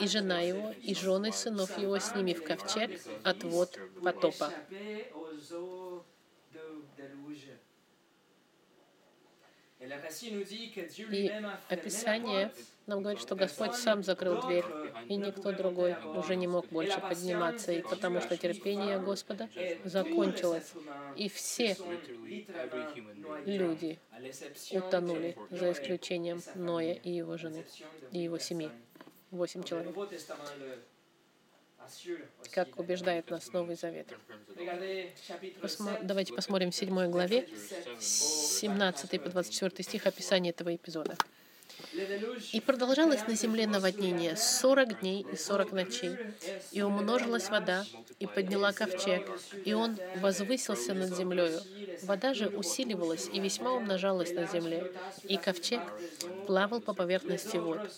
и 0.01 0.07
жена 0.07 0.41
его, 0.41 0.75
и 0.83 0.95
жены 0.95 1.33
сынов 1.33 1.77
его 1.79 1.99
с 1.99 2.15
ними 2.15 2.35
в 2.35 2.45
ковчег 2.45 3.01
от 3.25 3.43
вод 3.45 3.79
потопа. 4.03 4.53
И 11.11 11.33
описание 11.69 12.53
нам 12.87 13.01
говорит, 13.01 13.21
что 13.23 13.35
Господь 13.35 13.75
сам 13.75 14.03
закрыл 14.03 14.43
дверь, 14.43 14.65
и 15.09 15.17
никто 15.17 15.53
другой 15.53 15.97
уже 16.17 16.37
не 16.37 16.47
мог 16.47 16.67
больше 16.69 17.01
подниматься, 17.01 17.73
и 17.73 17.81
потому 17.81 18.21
что 18.21 18.37
терпение 18.37 18.99
Господа 18.99 19.49
закончилось, 19.85 20.73
и 21.17 21.29
все 21.29 21.77
люди 23.47 23.99
утонули, 24.73 25.37
за 25.51 25.73
исключением 25.73 26.43
Ноя 26.55 26.93
и 26.93 27.11
его 27.11 27.39
жены, 27.39 27.65
и 28.13 28.19
его 28.19 28.39
семьи. 28.39 28.71
Восемь 29.31 29.63
человек 29.63 29.95
как 32.53 32.79
убеждает 32.79 33.31
нас 33.31 33.53
Новый 33.53 33.77
Завет. 33.77 34.09
Давайте 36.03 36.35
посмотрим 36.35 36.71
в 36.71 36.75
7 36.75 37.11
главе, 37.11 37.49
17 37.99 39.23
по 39.23 39.29
24 39.31 39.85
стих 39.85 40.07
описание 40.07 40.51
этого 40.51 40.75
эпизода. 40.75 41.17
И 42.53 42.61
продолжалось 42.61 43.27
на 43.27 43.35
земле 43.35 43.67
наводнение 43.67 44.37
сорок 44.37 45.01
дней 45.01 45.27
и 45.33 45.37
сорок 45.37 45.73
ночей, 45.73 46.17
и 46.73 46.83
умножилась 46.83 47.49
вода, 47.49 47.85
и 48.19 48.27
подняла 48.27 48.73
ковчег, 48.73 49.29
и 49.65 49.73
он 49.73 49.99
возвысился 50.17 50.95
над 50.95 51.17
землею. 51.17 51.61
Вода 52.03 52.35
же 52.35 52.49
усиливалась 52.49 53.29
и 53.33 53.41
весьма 53.41 53.73
умножалась 53.73 54.33
на 54.33 54.47
земле, 54.47 54.93
и 55.25 55.37
ковчег 55.37 55.81
плавал 56.47 56.81
по 56.81 56.95
поверхности 56.95 57.57
вод. 57.57 57.91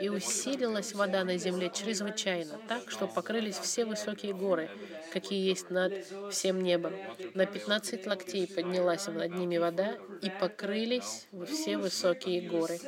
И 0.00 0.08
усилилась 0.08 0.94
вода 0.94 1.24
на 1.24 1.36
земле 1.36 1.70
чрезвычайно, 1.74 2.58
так, 2.68 2.90
что 2.90 3.06
покрылись 3.06 3.58
все 3.58 3.84
высокие 3.84 4.32
горы, 4.32 4.70
какие 5.12 5.46
есть 5.46 5.70
над 5.70 5.92
всем 6.30 6.62
небом. 6.62 6.94
На 7.34 7.46
пятнадцать 7.46 8.06
локтей 8.06 8.46
поднялась 8.46 9.06
над 9.06 9.34
ними 9.34 9.58
вода, 9.58 9.96
и 10.22 10.30
покрылись 10.30 11.26
все 11.46 11.78
высокие 11.78 12.42
горы. 12.42 12.78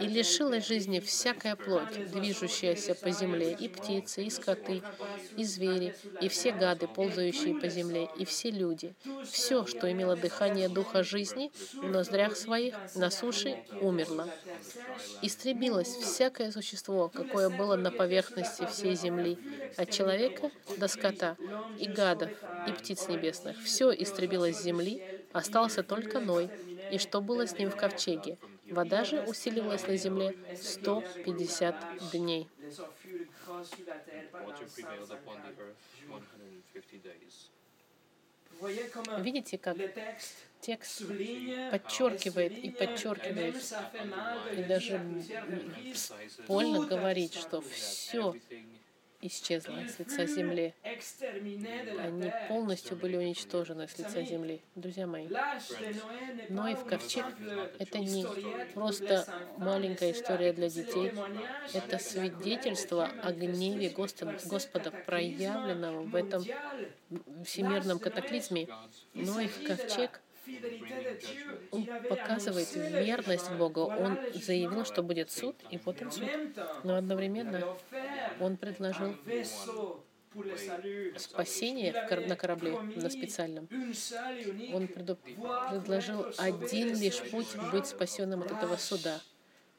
И 0.00 0.06
лишилась 0.06 0.66
жизни 0.66 1.00
всякая 1.00 1.56
плоть, 1.56 2.10
движущаяся 2.10 2.94
по 2.94 3.10
земле, 3.10 3.52
и 3.52 3.68
птицы, 3.68 4.24
и 4.24 4.30
скоты, 4.30 4.82
и 5.36 5.44
звери, 5.44 5.94
и 6.20 6.28
все 6.28 6.52
гады, 6.52 6.86
ползающие 6.86 7.54
по 7.58 7.68
земле, 7.68 8.08
и 8.16 8.24
все 8.24 8.50
люди. 8.50 8.94
Все, 9.30 9.66
что 9.66 9.90
имело 9.90 10.16
дыхание 10.16 10.68
духа 10.68 11.02
жизни 11.02 11.50
в 11.74 11.90
ноздрях 11.90 12.36
своих, 12.36 12.74
на 12.94 13.10
суше 13.10 13.64
умерло. 13.80 14.28
Истребилось 15.22 15.94
всякое 15.96 16.50
существо, 16.50 17.08
какое 17.08 17.48
было 17.48 17.76
на 17.76 17.90
поверхности 17.90 18.66
всей 18.66 18.94
земли, 18.94 19.38
от 19.76 19.90
человека 19.90 20.50
до 20.76 20.88
скота, 20.88 21.36
и 21.78 21.86
гадов, 21.86 22.30
и 22.68 22.72
птиц 22.72 23.08
небесных. 23.08 23.62
Все 23.62 23.90
истребилось 23.92 24.56
с 24.56 24.62
земли, 24.62 25.02
остался 25.32 25.82
только 25.82 26.20
Ной, 26.20 26.50
и 26.90 26.98
что 26.98 27.20
было 27.20 27.46
с 27.46 27.58
ним 27.58 27.70
в 27.70 27.76
ковчеге. 27.76 28.38
Вода 28.70 29.04
же 29.04 29.22
усиливалась 29.22 29.86
на 29.86 29.96
земле 29.96 30.36
150 30.56 32.10
дней. 32.12 32.48
Видите, 39.18 39.58
как 39.58 39.76
текст 40.60 41.02
подчеркивает 41.70 42.56
и 42.56 42.70
подчеркивает, 42.70 43.56
и 44.56 44.62
даже 44.62 45.00
больно 46.46 46.86
говорить, 46.86 47.34
что 47.34 47.60
все 47.60 48.34
исчезла 49.22 49.78
с 49.88 49.98
лица 49.98 50.26
земли. 50.26 50.74
Они 51.98 52.30
полностью 52.48 52.96
были 52.96 53.16
уничтожены 53.16 53.88
с 53.88 53.98
лица 53.98 54.22
земли. 54.22 54.60
Друзья 54.74 55.06
мои, 55.06 55.28
Ной 56.48 56.74
в 56.74 56.84
ковчег— 56.84 57.24
это 57.78 57.98
не 57.98 58.26
просто 58.74 59.24
маленькая 59.56 60.12
история 60.12 60.52
для 60.52 60.68
детей, 60.68 61.12
это 61.72 61.98
свидетельство 61.98 63.06
о 63.22 63.32
гневе 63.32 63.88
Господа, 63.90 64.90
проявленного 65.06 66.02
в 66.02 66.14
этом 66.14 66.44
всемирном 67.44 67.98
катаклизме. 67.98 68.68
Ной 69.14 69.46
в 69.46 69.66
ковчег— 69.66 70.20
он 71.70 71.86
показывает 72.08 72.74
верность 72.74 73.50
Богу. 73.52 73.82
Он 73.82 74.18
заявил, 74.34 74.84
что 74.84 75.02
будет 75.02 75.30
суд, 75.30 75.56
и 75.70 75.78
вот 75.84 76.02
он 76.02 76.10
суд. 76.10 76.28
Но 76.82 76.96
одновременно 76.96 77.76
он 78.40 78.56
предложил 78.56 79.14
спасение 81.16 81.92
на 82.26 82.36
корабле, 82.36 82.78
на 82.96 83.10
специальном. 83.10 83.68
Он 84.72 84.88
предложил 84.88 86.26
один 86.38 86.98
лишь 86.98 87.20
путь 87.30 87.54
быть 87.70 87.86
спасенным 87.86 88.42
от 88.42 88.52
этого 88.52 88.76
суда 88.76 89.20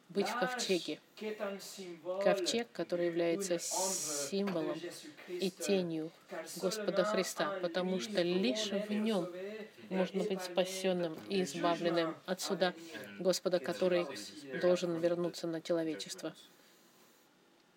быть 0.09 0.27
в 0.27 0.39
ковчеге. 0.39 0.99
Ковчег, 2.23 2.67
который 2.71 3.07
является 3.07 3.57
символом 3.59 4.79
и 5.27 5.49
тенью 5.49 6.11
Господа 6.57 7.03
Христа, 7.03 7.57
потому 7.61 7.99
что 7.99 8.21
лишь 8.21 8.69
в 8.69 8.91
нем 8.91 9.27
можно 9.89 10.23
быть 10.23 10.41
спасенным 10.41 11.17
и 11.29 11.43
избавленным 11.43 12.15
от 12.25 12.41
суда 12.41 12.73
Господа, 13.19 13.59
который 13.59 14.05
должен 14.61 14.99
вернуться 14.99 15.47
на 15.47 15.61
человечество 15.61 16.33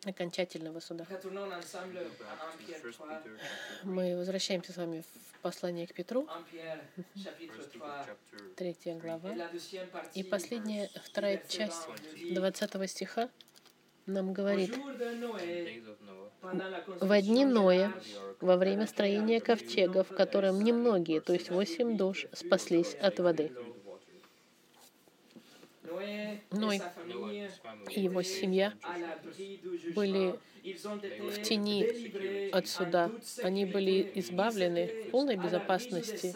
окончательного 0.06 0.80
суда. 0.80 1.06
Мы 3.82 4.16
возвращаемся 4.16 4.72
с 4.72 4.76
вами 4.76 5.02
в 5.02 5.40
послание 5.40 5.86
к 5.86 5.94
Петру, 5.94 6.28
третья 8.56 8.94
глава. 8.94 9.34
И 10.14 10.22
последняя, 10.22 10.88
вторая 11.04 11.42
часть 11.48 11.88
20 12.30 12.90
стиха 12.90 13.28
нам 14.06 14.32
говорит, 14.32 14.72
в 17.00 17.22
дни 17.22 17.44
Ноя, 17.44 17.92
во 18.40 18.56
время 18.56 18.86
строения 18.86 19.40
ковчега, 19.40 20.04
в 20.04 20.08
котором 20.08 20.62
немногие, 20.62 21.20
то 21.20 21.32
есть 21.32 21.50
восемь 21.50 21.96
душ, 21.96 22.26
спаслись 22.32 22.94
от 22.94 23.18
воды. 23.18 23.50
Ной 26.50 26.80
и 27.90 28.00
его 28.00 28.22
семья 28.22 28.72
были 29.94 30.38
в 30.64 31.42
тени 31.42 32.50
от 32.50 32.66
суда. 32.68 33.10
Они 33.42 33.64
были 33.64 34.10
избавлены 34.14 34.86
в 34.86 35.10
полной 35.10 35.36
безопасности, 35.36 36.34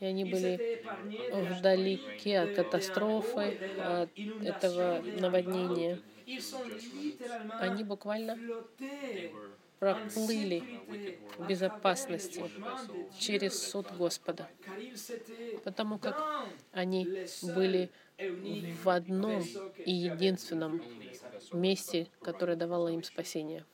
и 0.00 0.04
они 0.04 0.24
были 0.24 0.84
вдалеке 1.32 2.38
от 2.40 2.54
катастрофы, 2.54 3.58
от 3.78 4.10
этого 4.44 5.02
наводнения. 5.18 5.98
Они 7.58 7.84
буквально 7.84 8.38
проплыли 9.78 10.62
в 11.36 11.46
безопасности 11.46 12.44
через 13.18 13.70
суд 13.70 13.86
Господа, 13.96 14.48
потому 15.64 15.98
как 15.98 16.20
они 16.72 17.26
были 17.42 17.90
в 18.18 18.88
одном 18.88 19.44
и 19.84 19.92
единственном 19.92 20.82
месте, 21.52 22.08
которое 22.22 22.56
давало 22.56 22.88
им 22.88 23.02
спасение. 23.02 23.64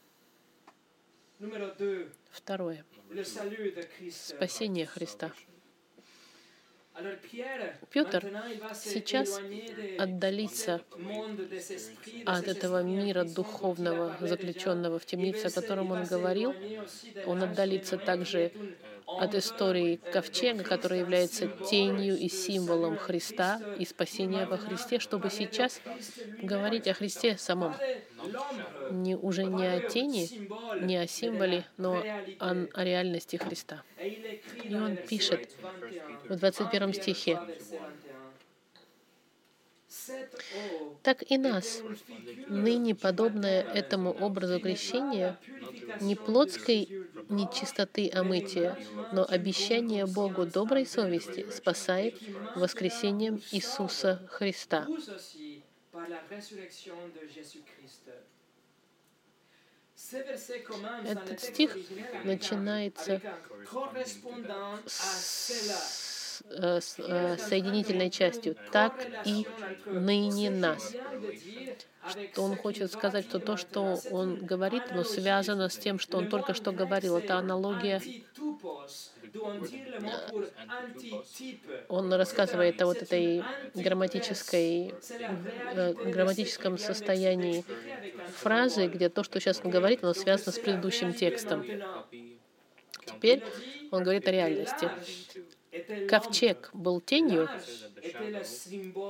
Второе. 2.30 2.84
Спасение 4.10 4.86
Христа. 4.86 5.32
Петр 7.90 8.24
сейчас 8.74 9.40
отдалится 9.98 10.80
от 12.24 12.46
этого 12.46 12.82
мира 12.82 13.24
духовного, 13.24 14.16
заключенного 14.20 14.98
в 14.98 15.06
темнице, 15.06 15.46
о 15.46 15.50
котором 15.50 15.90
он 15.90 16.04
говорил. 16.04 16.54
Он 17.26 17.42
отдалится 17.42 17.98
также 17.98 18.52
от 19.06 19.34
истории 19.34 19.96
ковчега, 20.12 20.62
который 20.62 21.00
является 21.00 21.48
тенью 21.48 22.16
и 22.16 22.28
символом 22.28 22.96
Христа 22.96 23.60
и 23.78 23.84
спасения 23.84 24.46
во 24.46 24.56
Христе, 24.56 24.98
чтобы 24.98 25.30
сейчас 25.30 25.80
говорить 26.42 26.88
о 26.88 26.94
Христе 26.94 27.36
самом. 27.36 27.74
Не, 28.90 29.16
уже 29.16 29.44
не 29.44 29.66
о 29.66 29.80
тени, 29.80 30.28
не 30.84 30.96
о 30.96 31.06
символе, 31.06 31.66
но 31.76 32.02
о, 32.40 32.66
о 32.72 32.84
реальности 32.84 33.36
Христа. 33.36 33.82
И 34.00 34.74
он 34.74 34.96
пишет 34.96 35.50
в 36.28 36.36
21 36.36 36.94
стихе, 36.94 37.40
так 41.02 41.30
и 41.30 41.38
нас, 41.38 41.82
ныне 42.48 42.94
подобное 42.94 43.62
этому 43.62 44.10
образу 44.10 44.60
крещения, 44.60 45.38
не 46.00 46.16
плотской 46.16 46.88
нечистоты 47.28 48.10
омытия, 48.10 48.76
но 49.12 49.24
обещание 49.28 50.06
Богу 50.06 50.46
доброй 50.46 50.86
совести 50.86 51.50
спасает 51.50 52.20
воскресением 52.54 53.40
Иисуса 53.50 54.26
Христа. 54.30 54.86
Этот 61.04 61.40
стих 61.40 61.76
начинается 62.24 63.20
с 64.86 66.14
Э, 66.50 66.80
с 66.80 66.96
э, 66.98 67.36
соединительной 67.38 68.10
частью, 68.10 68.56
так 68.72 68.94
и 69.24 69.46
ныне 69.86 70.50
нас. 70.50 70.94
Что 72.08 72.42
он 72.42 72.56
хочет 72.56 72.92
сказать, 72.92 73.24
что 73.24 73.38
то, 73.38 73.56
что 73.56 73.98
он 74.10 74.36
говорит, 74.36 74.82
оно 74.90 75.04
связано 75.04 75.68
с 75.68 75.78
тем, 75.78 75.98
что 75.98 76.18
он 76.18 76.28
только 76.28 76.52
что 76.54 76.72
говорил. 76.72 77.16
Это 77.16 77.38
аналогия 77.38 78.02
он 81.88 82.12
рассказывает 82.12 82.80
о 82.82 82.86
вот 82.86 83.02
этой 83.02 83.44
грамматической, 83.74 84.94
э, 85.74 85.92
грамматическом 85.92 86.78
состоянии 86.78 87.64
фразы, 88.36 88.86
где 88.86 89.08
то, 89.08 89.22
что 89.22 89.40
сейчас 89.40 89.60
он 89.64 89.70
говорит, 89.70 90.02
оно 90.02 90.14
связано 90.14 90.52
с 90.52 90.58
предыдущим 90.58 91.12
текстом. 91.14 91.64
Теперь 93.06 93.42
он 93.90 94.02
говорит 94.02 94.26
о 94.28 94.32
реальности. 94.32 94.90
Ковчег 96.08 96.70
был 96.72 97.00
тенью 97.00 97.48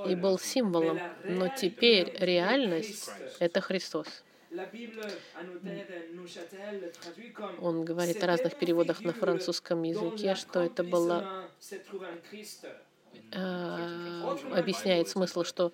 и 0.08 0.14
был 0.14 0.38
символом, 0.38 1.00
но 1.24 1.48
теперь 1.48 2.16
реальность— 2.18 3.10
это 3.38 3.60
Христос. 3.60 4.06
Он 7.60 7.84
говорит 7.84 8.22
о 8.22 8.26
разных 8.26 8.58
переводах 8.58 9.00
на 9.02 9.12
французском 9.12 9.82
языке, 9.82 10.34
что 10.34 10.60
это 10.60 10.84
было 10.84 11.48
э, 13.32 14.36
объясняет 14.52 15.08
смысл, 15.08 15.44
что 15.44 15.72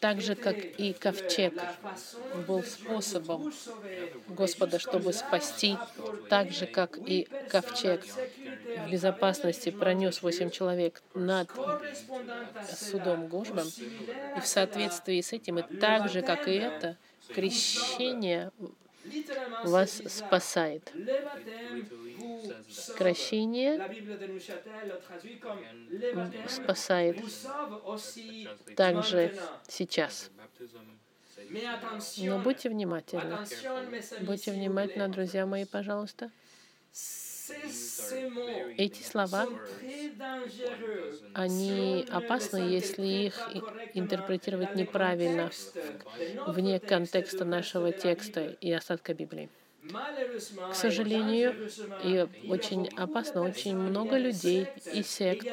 так 0.00 0.20
же, 0.20 0.34
как 0.34 0.56
и 0.56 0.92
ковчег 0.92 1.54
был 2.46 2.62
способом 2.62 3.52
Господа, 4.28 4.78
чтобы 4.78 5.12
спасти, 5.12 5.76
так 6.28 6.50
же, 6.50 6.66
как 6.66 6.98
и 6.98 7.28
ковчег 7.50 8.04
в 8.04 8.90
безопасности 8.90 9.70
пронес 9.70 10.22
восемь 10.22 10.50
человек 10.50 11.02
над 11.14 11.50
судом 12.68 13.28
Гожбом, 13.28 13.68
и 14.36 14.40
в 14.40 14.46
соответствии 14.46 15.20
с 15.20 15.32
этим, 15.32 15.58
и 15.58 15.62
так 15.62 16.10
же, 16.10 16.22
как 16.22 16.48
и 16.48 16.52
это, 16.52 16.96
крещение 17.28 18.50
вас 19.62 20.02
спасает. 20.06 20.96
Крещение 22.94 23.82
спасает 26.46 27.24
также 28.74 29.32
сейчас. 29.66 30.30
Но 32.16 32.38
будьте 32.38 32.70
внимательны. 32.70 33.40
Будьте 34.18 34.52
внимательны, 34.52 35.08
друзья 35.08 35.46
мои, 35.46 35.64
пожалуйста. 35.64 36.30
Эти 38.76 39.02
слова, 39.02 39.48
они 41.32 42.06
опасны, 42.10 42.58
если 42.58 43.06
их 43.06 43.48
интерпретировать 43.94 44.74
неправильно 44.74 45.50
вне 46.46 46.80
контекста 46.80 47.44
нашего 47.44 47.92
текста 47.92 48.46
и 48.60 48.72
остатка 48.72 49.14
Библии. 49.14 49.50
К 50.70 50.74
сожалению, 50.74 51.54
и 52.04 52.26
очень 52.48 52.88
опасно, 52.96 53.42
очень 53.42 53.76
много 53.76 54.16
людей 54.16 54.66
и 54.92 55.02
сект, 55.02 55.46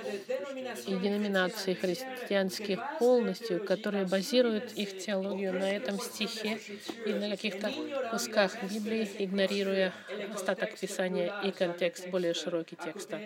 и 0.88 0.96
деноминаций 0.96 1.76
христианских 1.76 2.80
полностью, 3.00 3.64
которые 3.64 4.06
базируют 4.06 4.74
их 4.74 4.98
теологию 5.00 5.54
на 5.54 5.70
этом 5.70 6.00
стихе 6.00 6.60
и 7.06 7.14
на 7.14 7.30
каких-то 7.30 7.72
кусках 8.12 8.64
Библии, 8.64 9.10
игнорируя 9.20 9.94
остаток 10.34 10.78
Писания 10.78 11.34
и 11.44 11.52
контекст, 11.52 12.10
более 12.10 12.34
широкий 12.34 12.76
текста. 12.76 13.20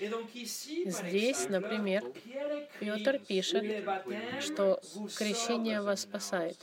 Здесь, 0.00 1.48
например, 1.48 2.04
Петр 2.78 3.18
пишет, 3.18 3.84
что 4.40 4.80
крещение 5.16 5.82
вас 5.82 6.02
спасает. 6.02 6.56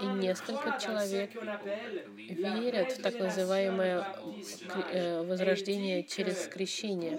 И 0.00 0.06
несколько 0.06 0.78
человек 0.80 1.30
верят 2.16 2.92
в 2.92 3.02
так 3.02 3.18
называемое 3.18 4.06
э, 4.90 5.22
возрождение 5.22 6.04
через 6.04 6.46
крещение, 6.46 7.18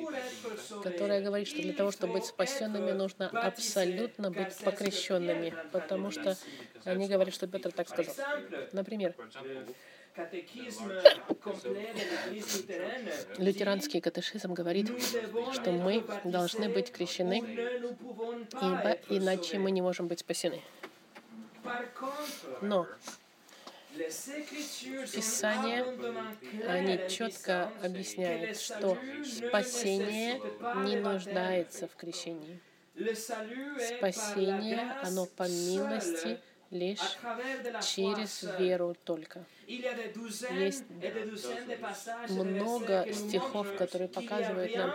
которое 0.83 1.21
говорит, 1.21 1.47
что 1.47 1.61
для 1.61 1.73
того, 1.73 1.91
чтобы 1.91 2.13
быть 2.13 2.25
спасенными, 2.25 2.91
нужно 2.91 3.29
абсолютно 3.29 4.29
быть 4.29 4.55
покрещенными, 4.63 5.53
потому 5.71 6.11
что 6.11 6.37
они 6.83 7.07
говорят, 7.07 7.33
что 7.33 7.47
Петр 7.47 7.71
так 7.71 7.89
сказал. 7.89 8.15
Например, 8.71 9.15
Лютеранский 13.37 14.01
катехизм 14.01 14.53
говорит, 14.53 14.91
что 15.53 15.71
мы 15.71 16.03
должны 16.23 16.69
быть 16.69 16.91
крещены, 16.91 17.37
ибо 18.61 18.97
иначе 19.09 19.57
мы 19.57 19.71
не 19.71 19.81
можем 19.81 20.07
быть 20.07 20.19
спасены. 20.19 20.61
Но 22.61 22.87
Писание, 25.13 25.85
они 26.67 26.99
четко 27.09 27.71
объясняют, 27.83 28.57
что 28.59 28.97
спасение 29.23 30.41
не 30.83 30.95
нуждается 30.97 31.87
в 31.87 31.95
крещении. 31.95 32.59
Спасение, 33.97 34.79
оно 35.03 35.27
по 35.27 35.47
милости 35.47 36.39
лишь 36.73 37.17
через 37.81 38.43
веру 38.59 38.95
только. 39.03 39.45
Есть 39.67 40.83
много 42.29 43.07
стихов, 43.13 43.67
которые 43.77 44.09
показывают 44.09 44.75
нам, 44.75 44.91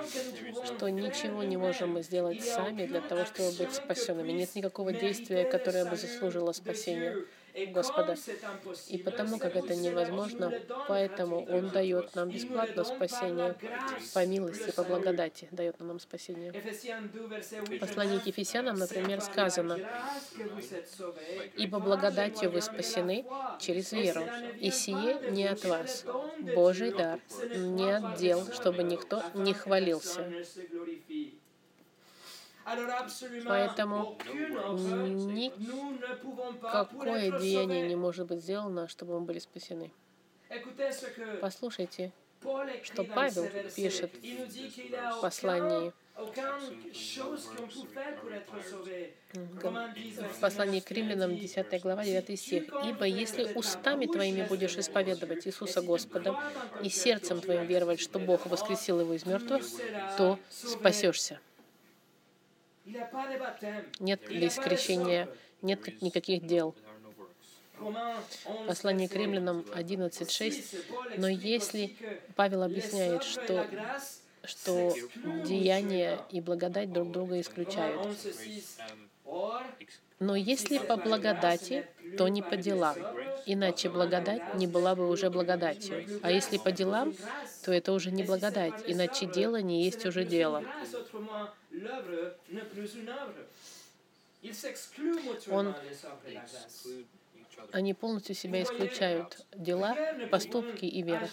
что 0.66 0.88
ничего 0.88 1.42
не 1.42 1.56
можем 1.56 1.92
мы 1.92 2.02
сделать 2.02 2.44
сами 2.44 2.86
для 2.86 3.00
того, 3.00 3.24
чтобы 3.24 3.52
быть 3.52 3.72
спасенными. 3.72 4.32
Нет 4.32 4.54
никакого 4.54 4.92
действия, 4.92 5.44
которое 5.44 5.84
бы 5.84 5.96
заслужило 5.96 6.52
спасение. 6.52 7.24
Господа. 7.66 8.16
И 8.88 8.98
потому 8.98 9.38
как 9.38 9.56
это 9.56 9.74
невозможно, 9.74 10.52
поэтому 10.88 11.44
Он 11.46 11.68
дает 11.68 12.14
нам 12.14 12.30
бесплатно 12.30 12.84
спасение 12.84 13.56
по 14.14 14.24
милости, 14.26 14.70
по 14.72 14.84
благодати 14.84 15.48
дает 15.50 15.78
нам 15.80 16.00
спасение. 16.00 16.52
В 16.52 17.78
послании 17.78 18.18
к 18.18 18.26
Ефесянам, 18.26 18.76
например, 18.76 19.20
сказано, 19.20 19.78
«Ибо 21.56 21.78
благодатью 21.78 22.50
вы 22.50 22.60
спасены 22.60 23.24
через 23.60 23.92
веру, 23.92 24.22
и 24.60 24.70
сие 24.70 25.30
не 25.30 25.46
от 25.46 25.64
вас, 25.64 26.04
Божий 26.54 26.92
дар, 26.92 27.20
не 27.54 27.90
от 27.90 28.18
дел, 28.18 28.46
чтобы 28.52 28.82
никто 28.82 29.22
не 29.34 29.54
хвалился». 29.54 30.26
Поэтому 33.46 34.18
никакое 36.20 37.38
деяние 37.38 37.88
не 37.88 37.96
может 37.96 38.26
быть 38.26 38.40
сделано, 38.40 38.88
чтобы 38.88 39.18
мы 39.20 39.26
были 39.26 39.38
спасены. 39.38 39.92
Послушайте, 41.40 42.12
что 42.82 43.04
Павел 43.04 43.48
пишет 43.74 44.10
в 44.14 45.20
послании. 45.20 45.92
в 50.26 50.40
послании 50.40 50.80
к 50.80 50.90
римлянам, 50.90 51.36
10 51.36 51.80
глава, 51.80 52.04
9 52.04 52.40
стих. 52.40 52.64
«Ибо 52.84 53.04
если 53.04 53.52
устами 53.54 54.06
твоими 54.06 54.42
будешь 54.42 54.76
исповедовать 54.76 55.46
Иисуса 55.46 55.80
Господа 55.80 56.36
и 56.82 56.88
сердцем 56.88 57.40
твоим 57.40 57.66
веровать, 57.66 58.00
что 58.00 58.18
Бог 58.18 58.46
воскресил 58.46 59.00
его 59.00 59.14
из 59.14 59.26
мертвых, 59.26 59.62
то 60.16 60.38
спасешься». 60.50 61.40
Нет 64.00 64.20
здесь 64.28 64.54
крещения, 64.56 65.28
нет 65.62 66.02
никаких 66.02 66.46
дел. 66.46 66.74
Послание 68.66 69.08
к 69.08 69.14
римлянам 69.14 69.64
11.6. 69.74 71.16
Но 71.16 71.28
если 71.28 71.96
Павел 72.34 72.62
объясняет, 72.62 73.22
что, 73.22 73.66
что 74.44 74.94
деяние 75.44 76.18
и 76.30 76.40
благодать 76.40 76.92
друг 76.92 77.10
друга 77.12 77.40
исключают. 77.40 78.16
Но 80.18 80.34
если 80.34 80.78
по 80.78 80.96
благодати, 80.96 81.86
то 82.16 82.26
не 82.26 82.42
по 82.42 82.56
делам. 82.56 82.96
Иначе 83.46 83.88
благодать 83.88 84.54
не 84.56 84.66
была 84.66 84.96
бы 84.96 85.08
уже 85.08 85.30
благодатью. 85.30 86.20
А 86.22 86.32
если 86.32 86.58
по 86.58 86.72
делам, 86.72 87.14
то 87.64 87.72
это 87.72 87.92
уже 87.92 88.10
не 88.10 88.24
благодать. 88.24 88.82
Иначе 88.86 89.26
дело 89.26 89.60
не 89.60 89.84
есть 89.84 90.04
уже 90.06 90.24
дело. 90.24 90.64
Он, 95.50 95.74
они 97.72 97.94
полностью 97.94 98.34
себя 98.34 98.62
исключают. 98.62 99.44
Дела, 99.54 99.96
поступки 100.30 100.84
и 100.84 101.02
вера. 101.02 101.28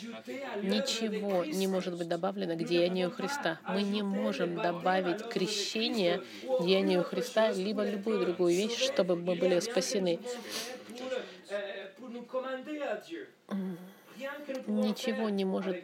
Ничего 0.61 1.45
не 1.45 1.67
может 1.67 1.97
быть 1.97 2.07
добавлено 2.07 2.55
к 2.55 2.63
деянию 2.63 3.11
Христа. 3.11 3.59
Мы 3.67 3.83
не 3.83 4.01
можем 4.01 4.55
добавить 4.55 5.27
крещение 5.29 6.23
деянию 6.61 7.03
Христа, 7.03 7.51
либо 7.51 7.87
любую 7.87 8.25
другую 8.25 8.55
вещь, 8.55 8.77
чтобы 8.77 9.15
мы 9.15 9.35
были 9.35 9.59
спасены. 9.59 10.19
Ничего 14.67 15.29
не 15.29 15.45
может 15.45 15.83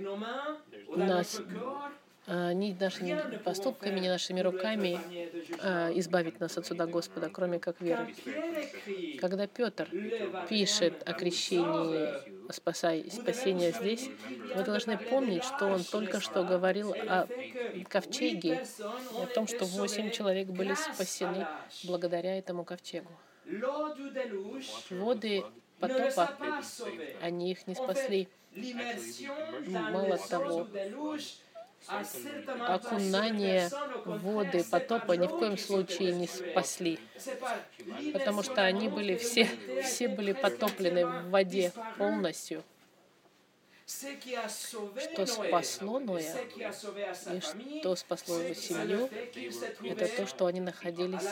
нас 0.96 1.42
ни 2.32 2.76
нашими 2.80 3.38
поступками, 3.38 4.00
ни 4.00 4.08
нашими 4.08 4.40
руками 4.40 5.00
а, 5.60 5.92
избавить 5.96 6.40
нас 6.40 6.58
от 6.58 6.66
суда 6.66 6.86
Господа, 6.86 7.30
кроме 7.30 7.60
как 7.60 7.82
веры. 7.82 8.14
Когда 9.20 9.48
Петр 9.48 9.90
пишет 10.50 11.04
о 11.06 11.14
крещении 11.14 12.52
спасай, 12.52 13.10
спасения 13.12 13.72
здесь, 13.72 14.10
вы 14.56 14.64
должны 14.64 14.98
помнить, 14.98 15.44
что 15.44 15.68
он 15.68 15.84
только 15.84 16.22
что 16.22 16.44
говорил 16.44 16.94
о 16.94 17.28
ковчеге, 17.90 18.66
о 18.80 19.26
том, 19.26 19.48
что 19.48 19.66
восемь 19.66 20.12
человек 20.12 20.48
были 20.48 20.74
спасены 20.74 21.48
благодаря 21.84 22.38
этому 22.38 22.64
ковчегу. 22.64 23.12
Воды 24.90 25.44
потопа, 25.80 26.38
они 27.22 27.52
их 27.52 27.68
не 27.68 27.76
спасли. 27.76 28.28
Мало 29.68 30.18
того, 30.18 30.68
окунание 31.88 33.70
воды 34.06 34.64
потопа 34.64 35.14
ни 35.14 35.28
в 35.28 35.32
коем 35.32 35.58
случае 35.58 36.14
не 36.14 36.28
спасли, 36.28 37.00
потому 38.14 38.44
что 38.44 38.64
они 38.64 38.88
были 38.90 39.16
все, 39.16 39.48
все 39.84 40.08
были 40.08 40.34
потоплены 40.34 41.06
в 41.06 41.30
воде 41.30 41.72
полностью. 41.98 42.64
Что 43.86 45.26
спасло 45.26 46.00
Ноя 46.00 46.38
и 47.34 47.42
что 47.42 47.96
спасло 47.96 48.40
его 48.40 48.54
семью, 48.54 49.10
это 49.84 50.08
то, 50.08 50.26
что 50.26 50.46
они 50.46 50.62
находились 50.62 51.28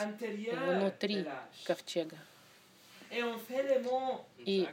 внутри 0.66 1.26
ковчега. 1.64 2.18
И 4.38 4.68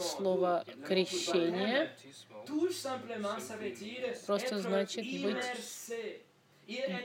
слово 0.00 0.64
«крещение» 0.86 1.90
Просто 4.26 4.58
значит 4.58 5.04
быть 5.22 5.44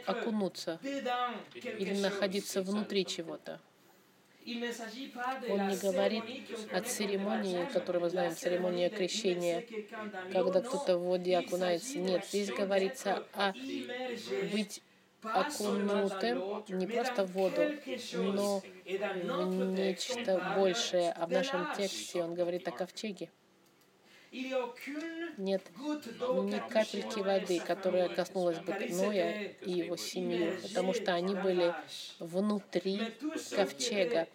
окунуться 0.06 0.80
или 0.84 2.00
находиться 2.00 2.62
внутри 2.62 3.06
чего-то. 3.06 3.60
Он 4.46 5.68
не 5.68 5.76
говорит 5.76 6.24
о 6.72 6.82
церемонии, 6.82 7.66
которую 7.66 8.04
мы 8.04 8.10
знаем, 8.10 8.34
церемония 8.34 8.90
крещения, 8.90 9.66
когда 10.32 10.62
кто-то 10.62 10.98
в 10.98 11.04
воде 11.04 11.38
окунается. 11.38 12.00
Нет, 12.00 12.26
здесь 12.26 12.50
говорится 12.50 13.26
о 13.34 13.54
быть 14.54 14.82
l'eau, 15.34 16.64
не 16.70 16.88
просто 16.88 17.26
в 17.26 17.32
воду, 17.32 17.62
но 18.14 18.64
нечто 19.46 20.40
большее. 20.56 21.12
А 21.12 21.26
в 21.28 21.32
нашем 21.32 21.68
тексте 21.76 22.24
он 22.24 22.34
говорит 22.34 22.68
о 22.68 22.72
ковчеге. 22.72 23.32
Нет 24.32 25.62
ни 25.78 26.70
капельки 26.70 27.20
воды, 27.20 27.60
которая 27.60 28.10
коснулась 28.10 28.60
бы 28.60 28.74
Ноя 28.90 29.54
и 29.62 29.72
его 29.72 29.96
семью, 29.96 30.48
immergés 30.48 30.68
потому 30.68 30.94
что 30.94 31.14
они 31.14 31.36
были 31.36 31.74
внутри 32.20 33.00
ковчега, 33.56 34.28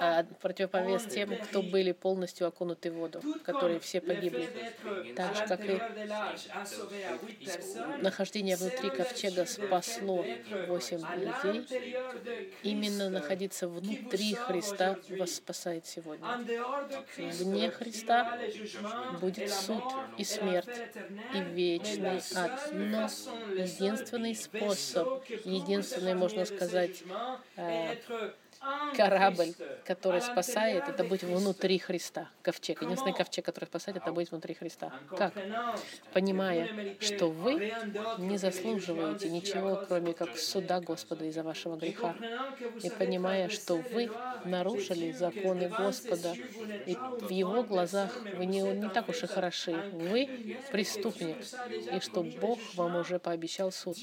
а 0.00 0.24
в 0.24 0.34
противовес 0.40 1.04
тем, 1.04 1.36
кто 1.36 1.62
были 1.62 1.92
полностью 1.92 2.46
окунуты 2.46 2.90
в 2.90 2.94
воду, 2.94 3.22
которые 3.44 3.78
все 3.80 4.00
погибли. 4.00 4.48
Так 5.14 5.36
же, 5.36 5.46
как 5.46 5.60
и 5.64 5.80
Нахождение 8.02 8.56
внутри 8.56 8.90
ковчега 8.90 9.46
спасло 9.46 10.24
восемь 10.66 11.02
людей. 11.16 11.66
Именно 12.62 13.10
находиться 13.10 13.68
внутри 13.68 14.34
Христа 14.34 14.96
вас 15.10 15.34
спасает 15.36 15.86
сегодня. 15.86 16.26
Вне 17.16 17.70
Христа 17.78 18.38
будет 19.20 19.50
суд 19.50 19.84
и 20.16 20.24
смерть, 20.24 20.80
и 21.34 21.40
вечный 21.40 22.20
ад. 22.34 22.70
Но 22.72 23.08
единственный 23.56 24.34
способ, 24.34 25.22
единственный, 25.44 26.14
можно 26.14 26.44
сказать, 26.44 27.02
э, 28.60 28.96
корабль, 28.96 29.54
который 29.84 30.20
спасает, 30.20 30.88
это 30.88 31.04
быть 31.04 31.22
внутри 31.22 31.78
Христа. 31.78 32.28
Ковчег. 32.42 32.82
Единственный 32.82 33.14
ковчег, 33.14 33.44
который 33.44 33.66
спасает, 33.66 33.96
это 33.98 34.12
быть 34.12 34.30
внутри 34.30 34.54
Христа. 34.54 34.92
Как? 35.10 35.32
Понимая, 36.12 36.96
что 37.00 37.28
вы 37.28 37.72
не 38.18 38.38
заслуживаете 38.38 39.28
ничего, 39.30 39.84
кроме 39.86 40.12
как 40.12 40.36
суда 40.38 40.80
Господа 40.80 41.24
из-за 41.26 41.42
вашего 41.42 41.76
греха. 41.76 42.14
И 42.82 42.90
понимая, 42.90 43.48
что 43.48 43.76
вы 43.76 44.10
нарушили 44.44 45.12
законы 45.12 45.68
Господа, 45.68 46.34
и 46.86 46.96
в 47.20 47.30
Его 47.30 47.62
глазах 47.62 48.16
вы 48.36 48.46
не, 48.46 48.60
не 48.60 48.88
так 48.88 49.08
уж 49.08 49.22
и 49.22 49.26
хороши. 49.26 49.72
Вы 49.92 50.56
преступник, 50.72 51.36
и 51.92 52.00
что 52.00 52.22
Бог 52.22 52.58
вам 52.74 52.96
уже 52.96 53.18
пообещал 53.18 53.72
суд. 53.72 53.96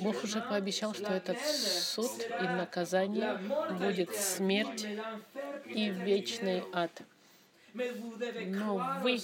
Бог 0.00 0.24
уже 0.24 0.40
пообещал, 0.40 0.94
что 0.94 1.12
этот 1.12 1.38
суд 1.40 2.10
и 2.40 2.44
наказание 2.44 3.01
mort 3.06 3.78
будет 3.78 4.14
смерть 4.14 4.86
и 5.66 5.90
вечный 5.90 6.62
ад. 6.72 7.02
Но 7.74 8.76
croire 8.76 9.02
вы 9.02 9.18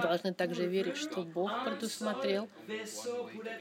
должны 0.00 0.32
также 0.34 0.66
верить, 0.66 0.96
что 0.96 1.22
Бог 1.22 1.64
предусмотрел 1.64 2.48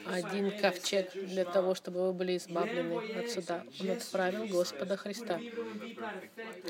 один 0.06 0.52
ковчег 0.60 1.12
для 1.13 1.43
того, 1.43 1.73
чтобы 1.73 2.06
вы 2.08 2.13
были 2.13 2.38
избавлены 2.38 2.97
от 3.19 3.32
суда. 3.32 3.65
Он 3.80 3.89
отправил 3.91 4.45
Господа 4.45 4.95
Христа, 4.95 5.39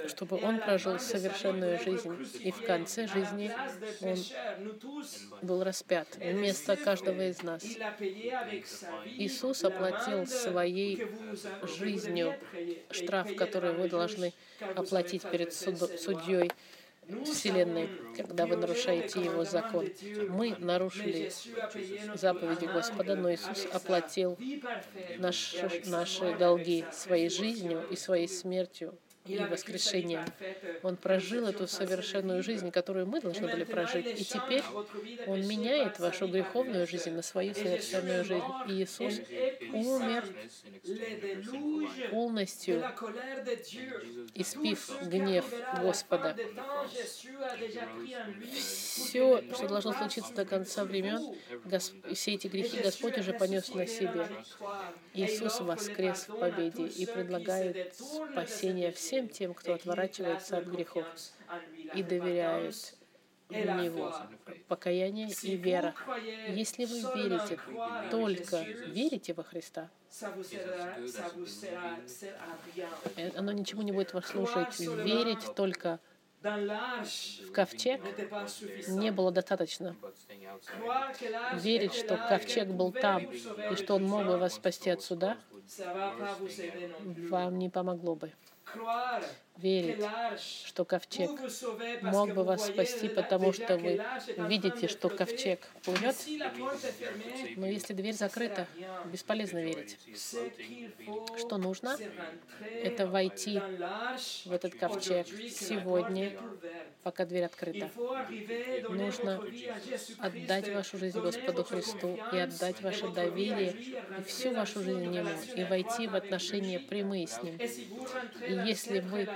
чтобы 0.07 0.37
Он 0.37 0.59
прожил 0.59 0.97
совершенную 0.99 1.79
жизнь, 1.83 2.25
и 2.39 2.51
в 2.51 2.63
конце 2.63 3.07
жизни 3.07 3.51
Он 4.01 4.17
был 5.41 5.63
распят 5.63 6.07
вместо 6.15 6.77
каждого 6.77 7.27
из 7.27 7.43
нас. 7.43 7.63
Иисус 9.05 9.63
оплатил 9.65 10.25
своей 10.25 11.05
жизнью 11.77 12.35
штраф, 12.91 13.35
который 13.35 13.73
вы 13.73 13.89
должны 13.89 14.33
оплатить 14.75 15.23
перед 15.23 15.53
суд- 15.53 15.99
судьей 15.99 16.49
Вселенной, 17.25 17.89
когда 18.15 18.45
вы 18.45 18.55
нарушаете 18.55 19.21
Его 19.21 19.43
закон. 19.43 19.87
Мы 20.29 20.55
нарушили 20.57 21.31
заповеди 22.15 22.65
Господа, 22.65 23.15
но 23.15 23.33
Иисус 23.33 23.67
оплатил 23.71 24.37
наши, 25.17 25.83
наши 25.85 26.37
долги 26.37 26.85
своей 26.91 27.29
жизнью 27.29 27.85
и 27.89 27.95
своей 27.95 28.27
смертью 28.27 28.97
и 29.29 29.37
воскрешением. 29.45 30.25
Он 30.83 30.95
прожил 30.95 31.47
эту 31.47 31.67
совершенную 31.67 32.43
жизнь, 32.43 32.71
которую 32.71 33.05
мы 33.07 33.21
должны 33.21 33.47
были 33.47 33.63
прожить. 33.63 34.19
И 34.19 34.25
теперь 34.25 34.63
Он 35.27 35.45
меняет 35.47 35.99
вашу 35.99 36.27
греховную 36.27 36.87
жизнь 36.87 37.11
на 37.11 37.21
свою 37.21 37.53
совершенную 37.53 38.23
жизнь. 38.25 38.43
И 38.67 38.71
Иисус 38.83 39.19
умер 39.73 40.25
полностью, 42.11 42.83
испив 44.33 44.89
гнев 45.03 45.45
Господа. 45.81 46.35
Все, 48.53 49.43
что 49.53 49.67
должно 49.67 49.93
случиться 49.93 50.33
до 50.33 50.45
конца 50.45 50.83
времен, 50.85 51.35
Гос- 51.65 51.93
все 52.13 52.33
эти 52.33 52.47
грехи 52.47 52.77
Господь 52.81 53.17
уже 53.17 53.33
понес 53.33 53.73
на 53.73 53.85
себе. 53.85 54.27
Иисус 55.13 55.59
воскрес 55.59 56.27
в 56.27 56.39
победе 56.39 56.85
и 56.87 57.05
предлагает 57.05 57.93
спасение 57.95 58.91
всем 58.91 59.18
тем, 59.27 59.53
кто 59.53 59.73
отворачивается 59.73 60.57
от 60.57 60.65
грехов 60.65 61.05
и 61.93 62.03
доверяет 62.03 62.95
в 63.49 63.53
Него. 63.53 64.15
Покаяние 64.67 65.29
и 65.41 65.55
вера. 65.55 65.95
Если 66.49 66.85
вы 66.85 66.99
верите, 67.15 67.59
только 68.11 68.61
верите 68.61 69.33
во 69.33 69.43
Христа, 69.43 69.89
оно 73.35 73.51
ничему 73.51 73.81
не 73.81 73.91
будет 73.91 74.13
вас 74.13 74.27
служить. 74.27 74.79
Верить 74.79 75.55
только 75.55 75.99
в 76.41 77.51
ковчег 77.51 78.01
не 78.87 79.11
было 79.11 79.31
достаточно. 79.31 79.95
Верить, 81.55 81.93
что 81.93 82.17
ковчег 82.17 82.69
был 82.69 82.91
там 82.91 83.23
и 83.23 83.75
что 83.75 83.95
он 83.95 84.03
мог 84.03 84.25
бы 84.25 84.37
вас 84.37 84.53
спасти 84.53 84.89
от 84.89 85.01
суда, 85.01 85.37
вам 87.29 87.59
не 87.59 87.69
помогло 87.69 88.15
бы. 88.15 88.31
croar 88.73 89.23
Верить, 89.61 90.05
что 90.65 90.85
ковчег 90.85 91.31
мог 92.01 92.33
бы 92.33 92.43
вас 92.43 92.67
спасти, 92.67 93.09
потому 93.09 93.51
что 93.51 93.77
вы 93.77 94.01
видите, 94.47 94.87
что 94.87 95.09
ковчег 95.09 95.67
плывет, 95.83 96.15
но 97.57 97.67
если 97.67 97.93
дверь 97.93 98.13
закрыта, 98.13 98.67
бесполезно 99.11 99.61
верить. 99.61 99.97
Что 101.37 101.57
нужно? 101.57 101.97
Это 102.83 103.07
войти 103.07 103.59
в 104.45 104.51
этот 104.51 104.75
ковчег 104.75 105.27
сегодня, 105.27 106.31
пока 107.03 107.25
дверь 107.25 107.45
открыта. 107.45 107.89
Нужно 108.89 109.43
отдать 110.19 110.73
вашу 110.73 110.97
жизнь 110.97 111.19
Господу 111.19 111.63
Христу 111.65 112.17
и 112.31 112.37
отдать 112.37 112.81
ваше 112.81 113.09
доверие 113.09 113.75
и 114.19 114.23
всю 114.23 114.53
вашу 114.53 114.81
жизнь 114.81 115.13
Ему, 115.13 115.29
и 115.55 115.63
войти 115.65 116.07
в 116.07 116.15
отношения 116.15 116.79
прямые 116.79 117.27
с 117.27 117.41
Ним. 117.43 117.57
И 117.57 118.53
если 118.69 118.99
вы 118.99 119.27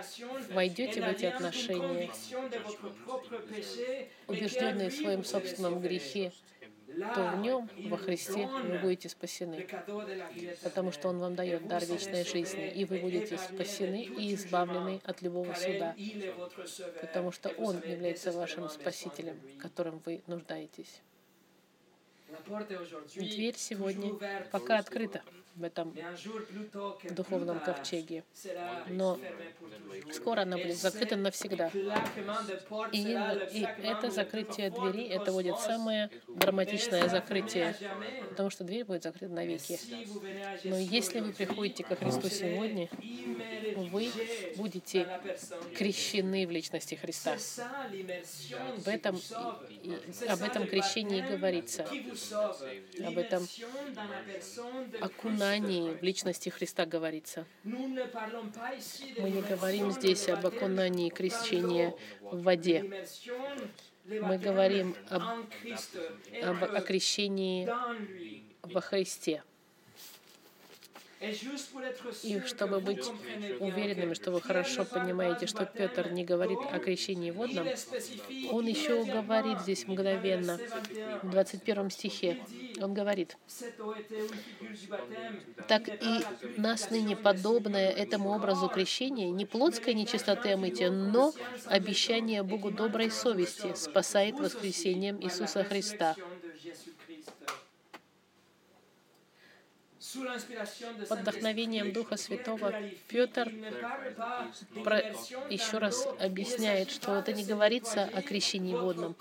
войдете 0.52 1.02
в 1.02 1.08
эти 1.08 1.26
отношения, 1.26 2.12
убежденные 4.28 4.90
в 4.90 4.94
своем 4.94 5.24
собственном 5.24 5.82
грехе, 5.82 6.32
то 7.16 7.32
в 7.36 7.40
нем, 7.40 7.70
во 7.90 7.98
Христе, 7.98 8.48
вы 8.48 8.78
будете 8.80 9.10
спасены, 9.10 9.68
потому 10.64 10.92
что 10.92 11.10
Он 11.10 11.20
вам 11.20 11.36
дает 11.36 11.68
дар 11.68 11.84
вечной 11.86 12.24
жизни, 12.24 12.72
и 12.72 12.86
вы 12.86 13.00
будете 13.00 13.38
спасены 13.38 14.04
и 14.04 14.34
избавлены 14.36 15.02
от 15.04 15.22
любого 15.22 15.54
суда, 15.54 15.96
потому 17.02 17.32
что 17.32 17.50
Он 17.50 17.78
является 17.78 18.32
вашим 18.32 18.70
Спасителем, 18.70 19.40
которым 19.60 20.02
вы 20.06 20.22
нуждаетесь. 20.28 21.02
Дверь 23.16 23.56
сегодня 23.58 24.14
пока 24.52 24.80
открыта 24.80 25.22
в 25.56 25.64
этом 25.64 25.96
духовном 27.12 27.60
ковчеге, 27.60 28.24
но 28.88 29.20
скоро 30.12 30.42
она 30.42 30.58
будет 30.58 30.78
закрыта 30.78 31.16
навсегда. 31.16 31.70
И, 32.92 33.02
и 33.52 33.68
это 33.84 34.10
закрытие 34.10 34.72
двери, 34.72 35.08
это 35.08 35.32
будет 35.32 35.60
самое 35.60 36.10
драматичное 36.28 37.08
закрытие, 37.08 37.76
потому 38.30 38.50
что 38.50 38.64
дверь 38.64 38.86
будет 38.86 39.04
закрыта 39.04 39.34
навеки. 39.34 39.80
Но 40.64 40.78
если 40.78 41.20
вы 41.20 41.32
приходите 41.34 41.84
ко 41.84 41.96
Христу 41.96 42.30
сегодня, 42.30 42.90
вы 43.76 44.12
будете 44.56 45.08
крещены 45.76 46.48
в 46.48 46.52
личности 46.52 46.96
Христа. 46.96 47.38
В 48.78 48.88
этом, 48.88 49.18
и- 49.84 49.90
и 49.90 50.28
об 50.28 50.42
этом 50.42 50.68
крещении 50.68 51.20
и 51.20 51.22
говорится. 51.22 51.88
Об 53.06 53.18
этом 53.18 53.48
окунании 55.02 55.43
в 55.52 56.04
личности 56.04 56.50
Христа 56.50 56.86
говорится. 56.86 57.46
Мы 57.64 59.30
не 59.30 59.42
говорим 59.42 59.92
здесь 59.92 60.30
об 60.30 60.46
окунании 60.46 61.10
крещения 61.10 61.94
в 62.22 62.44
воде. 62.44 63.06
Мы 64.06 64.38
говорим 64.38 64.96
об, 65.10 65.24
об 66.44 66.64
окрещении 66.64 67.70
во 68.64 68.82
Христе. 68.82 69.44
И 72.24 72.42
чтобы 72.46 72.80
быть 72.82 73.06
уверенными, 73.60 74.14
что 74.14 74.32
вы 74.32 74.42
хорошо 74.42 74.84
понимаете, 74.84 75.48
что 75.48 75.66
Петр 75.66 76.12
не 76.12 76.26
говорит 76.26 76.60
о 76.70 76.80
крещении 76.80 77.32
водном, 77.32 77.68
он 78.52 78.68
еще 78.68 79.04
говорит 79.06 79.62
здесь 79.62 79.88
мгновенно, 79.88 80.60
в 81.22 81.30
21 81.30 81.90
стихе, 81.92 82.38
он 82.82 82.94
говорит, 82.94 83.38
«Так 85.68 85.88
и 85.88 86.26
нас 86.58 86.90
ныне 86.90 87.16
подобное 87.16 87.90
этому 87.90 88.32
образу 88.32 88.68
крещения, 88.68 89.30
не 89.30 89.46
плотской 89.46 89.94
нечистоты 89.94 90.54
омытия, 90.54 90.92
но 90.92 91.34
обещание 91.68 92.44
Богу 92.44 92.70
доброй 92.72 93.12
совести 93.12 93.74
спасает 93.76 94.40
воскресением 94.40 95.22
Иисуса 95.22 95.64
Христа, 95.64 96.16
под 101.10 101.20
вдохновением 101.20 101.92
Духа 101.94 102.18
Святого 102.18 102.74
Петр 103.08 103.52
про, 104.84 105.00
еще 105.50 105.78
раз 105.78 106.08
объясняет, 106.20 106.92
что 106.92 107.16
это 107.16 107.34
не 107.34 107.44
говорится 107.44 108.10
о 108.14 108.22
крещении 108.22 108.76
водном. 108.76 109.16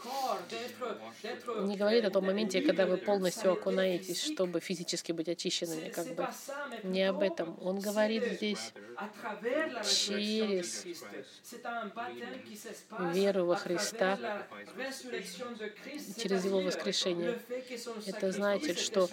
Не 1.62 1.76
говорит 1.76 2.04
о 2.04 2.10
том 2.10 2.26
моменте, 2.26 2.62
когда 2.62 2.86
вы 2.86 2.96
полностью 2.96 3.52
окунаетесь, 3.52 4.22
чтобы 4.22 4.60
физически 4.60 5.12
быть 5.12 5.28
очищенными. 5.28 5.88
Как 5.88 6.06
бы. 6.14 6.28
Не 6.82 7.08
об 7.08 7.22
этом. 7.22 7.56
Он 7.62 7.80
говорит 7.80 8.24
здесь 8.24 8.72
через 9.84 10.84
веру 13.12 13.46
во 13.46 13.56
Христа, 13.56 14.18
через 16.16 16.44
Его 16.44 16.60
воскрешение. 16.60 17.40
Это 18.06 18.32
значит, 18.32 18.78
что 18.78 19.08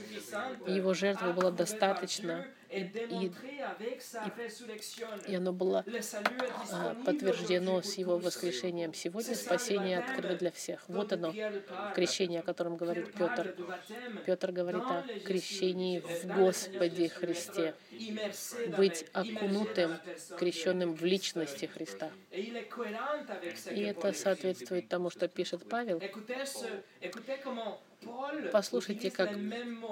Его 0.68 0.94
жертва 0.94 1.32
была 1.32 1.52
достаточно, 1.52 1.69
и, 2.70 2.82
и, 2.82 3.32
и 5.28 5.36
оно 5.36 5.54
было 5.54 5.84
а, 6.72 6.94
подтверждено 7.04 7.82
с 7.82 7.96
его 7.96 8.20
воскрешением. 8.20 8.94
Сегодня 8.94 9.36
спасение 9.36 9.98
открыто 9.98 10.36
для 10.36 10.52
всех. 10.52 10.88
Вот 10.88 11.12
оно, 11.12 11.34
крещение, 11.96 12.42
о 12.42 12.44
котором 12.44 12.78
говорит 12.78 13.12
Петр. 13.14 13.56
Петр 14.26 14.52
говорит 14.52 14.84
о 14.84 15.04
крещении 15.26 16.00
в 16.00 16.26
Господе 16.28 17.10
Христе. 17.10 17.74
Быть 18.78 19.06
окунутым, 19.14 19.98
крещенным 20.38 20.94
в 20.94 21.04
личности 21.04 21.66
Христа. 21.66 22.12
И 22.32 23.82
это 23.82 24.14
соответствует 24.14 24.88
тому, 24.88 25.10
что 25.10 25.28
пишет 25.28 25.68
Павел. 25.68 26.00
Послушайте, 28.52 29.12
как 29.12 29.30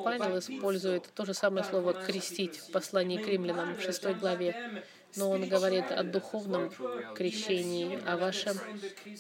Павел 0.04 0.40
использует 0.40 1.04
то 1.14 1.26
же 1.26 1.34
самое 1.34 1.66
слово 1.66 1.94
«крестить» 1.94 2.58
в 2.58 2.72
послании 2.72 3.18
к 3.18 3.28
римлянам 3.28 3.76
в 3.76 3.82
6 3.82 4.06
главе. 4.20 4.84
Но 5.16 5.30
он 5.30 5.48
говорит 5.48 5.92
о 5.92 6.04
духовном 6.04 6.72
крещении, 7.16 8.00
о 8.06 8.18
вашем 8.18 8.58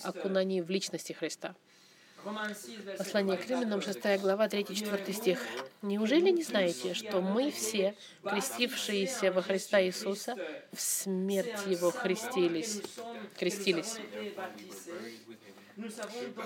окунании 0.03 0.61
в 0.61 0.69
личности 0.69 1.13
Христа. 1.13 1.55
Послание 2.97 3.37
к 3.37 3.47
римлянам, 3.47 3.81
6 3.81 3.99
глава, 4.19 4.47
3-4 4.47 5.13
стих. 5.13 5.39
«Неужели 5.81 6.29
не 6.29 6.43
знаете, 6.43 6.93
что 6.93 7.21
мы 7.21 7.51
все, 7.51 7.95
крестившиеся 8.23 9.31
во 9.31 9.41
Христа 9.41 9.81
Иисуса, 9.81 10.35
в 10.73 10.81
смерть 10.81 11.65
Его 11.67 11.91
христились?» 11.91 12.81
крестились. 13.37 13.97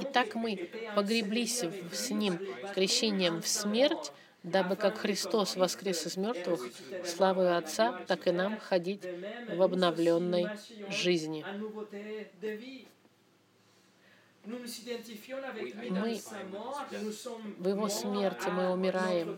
Итак, 0.02 0.36
мы 0.36 0.70
погреблись 0.96 1.64
с 1.94 2.10
Ним 2.10 2.40
крещением 2.74 3.42
в 3.42 3.48
смерть, 3.48 4.12
дабы 4.44 4.76
как 4.76 4.98
Христос 4.98 5.56
воскрес 5.56 6.06
из 6.06 6.18
мертвых, 6.18 6.68
славы 7.06 7.56
Отца, 7.56 8.04
так 8.08 8.28
и 8.28 8.32
нам 8.32 8.60
ходить 8.60 9.04
в 9.50 9.62
обновленной 9.62 10.48
жизни. 10.90 11.46
Мы 14.44 16.20
в 17.60 17.68
Его 17.68 17.88
смерти 17.90 18.50
мы 18.50 18.72
умираем. 18.72 19.38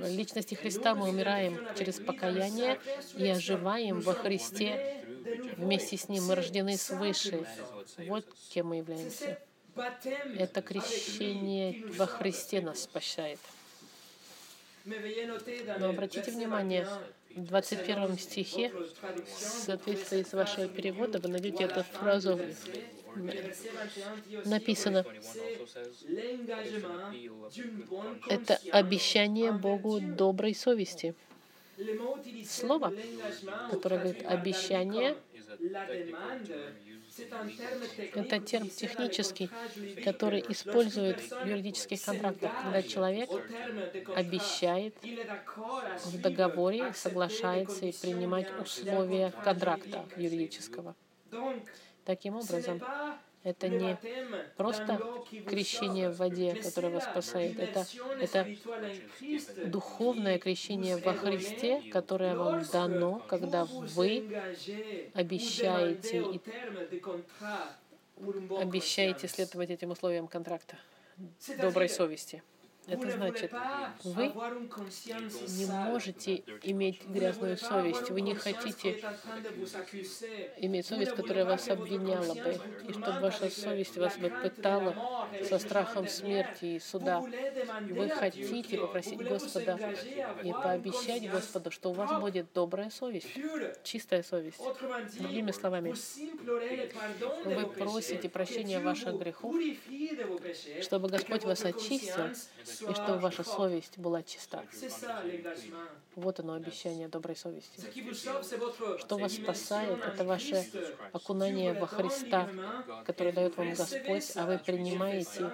В 0.00 0.08
личности 0.08 0.56
Христа 0.56 0.96
мы 0.96 1.08
умираем 1.08 1.60
через 1.78 2.00
покаяние 2.00 2.80
и 3.16 3.28
оживаем 3.28 4.00
во 4.00 4.14
Христе. 4.14 5.05
Вместе 5.56 5.96
с 5.96 6.08
Ним 6.08 6.24
мы 6.24 6.34
рождены 6.34 6.76
свыше. 6.76 7.46
Вот 7.98 8.26
кем 8.50 8.68
мы 8.68 8.76
являемся. 8.78 9.38
Это 10.38 10.62
крещение 10.62 11.84
во 11.96 12.06
Христе 12.06 12.60
нас 12.60 12.82
спасает. 12.82 13.38
Но 14.84 15.88
обратите 15.88 16.30
внимание, 16.30 16.86
в 17.34 17.44
21 17.44 18.18
стихе, 18.18 18.72
в 18.72 19.38
соответствии 19.38 20.22
с 20.22 20.32
вашего 20.32 20.68
перевода, 20.68 21.18
вы 21.18 21.28
найдете 21.28 21.64
эту 21.64 21.82
фразу 21.82 22.40
написано, 24.44 25.04
это 28.28 28.58
обещание 28.72 29.52
Богу 29.52 30.00
доброй 30.00 30.54
совести. 30.54 31.14
Слово, 32.48 32.92
которое 33.70 33.98
говорит 33.98 34.24
обещание, 34.26 35.16
это 38.14 38.40
термин 38.40 38.70
технический, 38.70 39.50
который 40.04 40.44
используют 40.48 41.20
в 41.20 41.46
юридических 41.46 42.02
контрактах, 42.02 42.50
когда 42.62 42.82
человек 42.82 43.30
обещает 44.14 44.94
в 46.04 46.20
договоре, 46.20 46.92
соглашается 46.94 47.86
и 47.86 47.92
принимать 47.92 48.48
условия 48.60 49.32
контракта 49.44 50.04
юридического. 50.16 50.94
Таким 52.04 52.36
образом, 52.36 52.80
это 53.46 53.68
не 53.68 53.96
просто 54.56 55.00
крещение 55.46 56.10
в 56.10 56.16
воде, 56.16 56.56
которое 56.56 56.88
вас 56.88 57.04
спасает. 57.04 57.60
Это, 57.60 57.86
это 58.20 58.46
духовное 59.66 60.38
крещение 60.40 60.96
во 60.96 61.14
Христе, 61.14 61.80
которое 61.92 62.34
вам 62.34 62.64
дано, 62.72 63.22
когда 63.28 63.64
вы 63.64 64.28
обещаете 65.14 66.24
и 66.32 66.40
обещаете 68.60 69.28
следовать 69.28 69.70
этим 69.70 69.92
условиям 69.92 70.26
контракта 70.26 70.76
доброй 71.60 71.88
совести. 71.88 72.42
Это 72.86 73.10
значит, 73.10 73.52
вы 74.04 74.26
не 74.26 75.66
можете 75.66 76.44
иметь 76.62 77.04
грязную 77.06 77.56
совесть, 77.56 78.10
вы 78.10 78.20
не 78.20 78.34
хотите 78.34 79.02
иметь 80.58 80.86
совесть, 80.86 81.12
которая 81.12 81.44
вас 81.44 81.68
обвиняла 81.68 82.34
бы, 82.34 82.60
и 82.88 82.92
чтобы 82.92 83.20
ваша 83.20 83.50
совесть 83.50 83.96
вас 83.96 84.16
бы 84.18 84.30
пытала 84.30 85.28
со 85.48 85.58
страхом 85.58 86.06
смерти 86.08 86.76
и 86.76 86.78
суда. 86.78 87.24
Вы 87.90 88.08
хотите 88.08 88.78
попросить 88.78 89.18
Господа 89.18 89.78
и 90.42 90.52
пообещать 90.52 91.28
Господу, 91.30 91.70
что 91.70 91.90
у 91.90 91.92
вас 91.92 92.20
будет 92.20 92.46
добрая 92.54 92.90
совесть, 92.90 93.28
чистая 93.82 94.22
совесть. 94.22 94.60
Другими 95.18 95.50
словами, 95.50 95.94
вы 97.44 97.66
просите 97.66 98.28
прощения 98.28 98.78
ваших 98.78 99.18
грехов, 99.18 99.56
чтобы 100.82 101.08
Господь 101.08 101.44
вас 101.44 101.64
очистил, 101.64 102.30
и 102.82 102.94
чтобы 102.94 103.18
ваша 103.18 103.44
совесть 103.44 103.98
была 103.98 104.22
чиста. 104.22 104.62
Вот 106.14 106.40
оно, 106.40 106.54
обещание 106.54 107.08
доброй 107.08 107.36
совести. 107.36 107.80
Что 108.98 109.18
вас 109.18 109.34
спасает, 109.34 110.02
это 110.04 110.24
ваше 110.24 110.64
окунание 111.12 111.74
во 111.74 111.86
Христа, 111.86 112.48
которое 113.04 113.32
дает 113.32 113.56
вам 113.56 113.74
Господь, 113.74 114.32
а 114.34 114.46
вы 114.46 114.58
принимаете, 114.58 115.50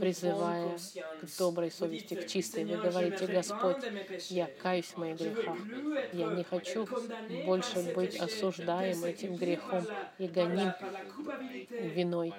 призывая 0.00 0.76
к 1.22 1.38
доброй 1.38 1.70
совести, 1.70 2.14
к 2.14 2.26
чистой. 2.26 2.64
Вы 2.64 2.76
говорите, 2.76 3.26
Господь, 3.26 3.84
я 4.30 4.46
каюсь 4.46 4.86
в 4.86 4.96
моих 4.96 5.18
грехах. 5.18 5.56
Я 6.12 6.26
не 6.28 6.42
хочу 6.42 6.88
больше 7.46 7.94
быть 7.94 8.16
осуждаем 8.16 9.04
этим 9.04 9.36
грехом 9.36 9.86
и 10.18 10.26
гоним 10.26 10.72
виной. 11.70 12.34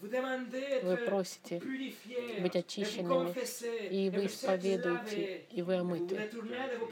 Вы 0.00 0.96
просите 1.06 1.62
быть 2.40 2.56
очищенными, 2.56 3.34
и 3.90 4.08
вы 4.10 4.26
исповедуете, 4.26 5.44
и 5.50 5.62
вы 5.62 5.76
омыты, 5.76 6.30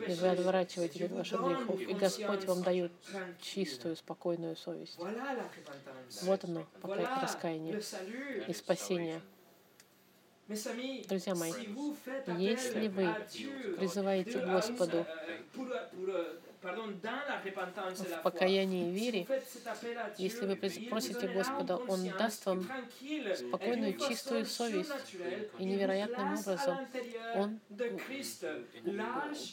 и 0.06 0.12
вы 0.12 0.28
отворачиваете 0.28 1.06
от 1.06 1.12
ваших 1.12 1.40
грехов, 1.40 1.80
и 1.80 1.94
Господь 1.94 2.44
вам 2.44 2.62
дает 2.62 2.92
чистую, 3.40 3.96
спокойную 3.96 4.56
совесть. 4.56 4.98
Вот 6.22 6.44
оно, 6.44 6.66
раскаяние 7.22 7.80
и 8.46 8.52
спасение. 8.52 9.22
Друзья 11.08 11.34
мои, 11.34 11.52
если 12.38 12.88
вы 12.88 13.14
призываете 13.76 14.38
Господу 14.40 15.06
в 16.62 18.22
покаянии 18.22 18.88
и 18.88 18.92
вере, 18.92 19.26
если 20.16 20.46
вы 20.46 20.56
просите 20.56 21.28
Господа, 21.28 21.76
Он 21.76 22.08
даст 22.18 22.46
вам 22.46 22.68
спокойную, 23.36 23.98
чистую 23.98 24.46
совесть. 24.46 24.90
И 25.58 25.64
невероятным 25.64 26.34
образом 26.38 26.78
Он 27.34 27.60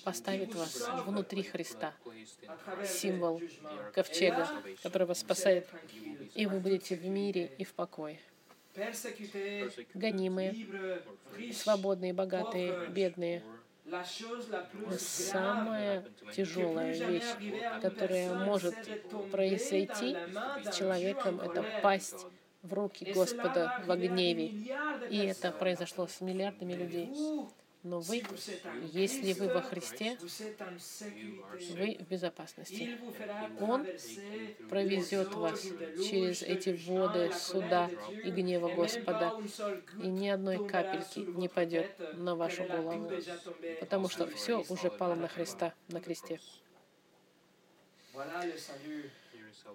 поставит 0.04 0.56
вас 0.56 0.90
внутри 1.06 1.44
Христа, 1.44 1.94
символ 2.86 3.42
ковчега, 3.94 4.48
который 4.84 5.08
вас 5.08 5.20
спасает. 5.20 5.68
И 6.34 6.46
вы 6.46 6.60
будете 6.60 6.96
в 6.96 7.06
мире 7.06 7.52
и 7.58 7.64
в 7.64 7.74
покое 7.74 8.20
гонимые, 9.94 10.54
свободные, 11.54 12.14
богатые, 12.14 12.90
бедные. 12.90 13.44
Самая 14.98 16.06
тяжелая 16.36 16.94
вещь, 16.94 17.82
которая 17.82 18.34
может 18.34 18.76
произойти 19.32 20.18
с 20.64 20.76
человеком, 20.76 21.40
это 21.40 21.64
пасть 21.84 22.26
в 22.64 22.74
руки 22.74 23.12
Господа 23.14 23.84
в 23.86 23.96
гневе. 23.96 24.48
И 25.10 25.18
это 25.18 25.52
произошло 25.52 26.08
с 26.08 26.20
миллиардами 26.22 26.74
людей. 26.74 27.12
Но 27.86 28.00
вы, 28.00 28.24
если 28.94 29.34
вы 29.34 29.48
во 29.48 29.62
Христе, 29.62 30.18
вы 31.76 31.98
в 32.00 32.10
безопасности. 32.10 32.98
Он 33.60 33.86
провезет 34.68 35.36
вас 35.36 35.62
через 35.62 36.42
эти 36.42 36.70
воды 36.90 37.32
суда 37.32 37.92
и 38.24 38.32
гнева 38.32 38.74
Господа, 38.74 39.40
и 40.02 40.08
ни 40.08 40.28
одной 40.28 40.68
капельки 40.68 41.20
не 41.20 41.48
падет 41.48 41.96
на 42.16 42.36
вашу 42.36 42.64
голову, 42.64 43.12
потому 43.80 44.10
что 44.10 44.26
все 44.32 44.66
уже 44.68 44.90
пало 44.90 45.14
на 45.14 45.28
Христа, 45.28 45.72
на 45.90 46.02
кресте. 46.02 46.40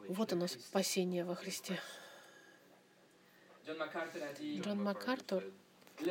Вот 0.09 0.33
оно, 0.33 0.49
спасение 0.49 1.25
во 1.25 1.37
Христе. 1.37 1.79
Джон 3.65 4.83
МакАртур 4.83 5.45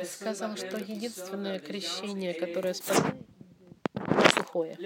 сказал, 0.04 0.56
что 0.56 0.78
единственное 0.78 1.58
крещение, 1.58 2.34
которое 2.34 2.74
спасает, 2.74 3.16
сухое. 4.50 4.76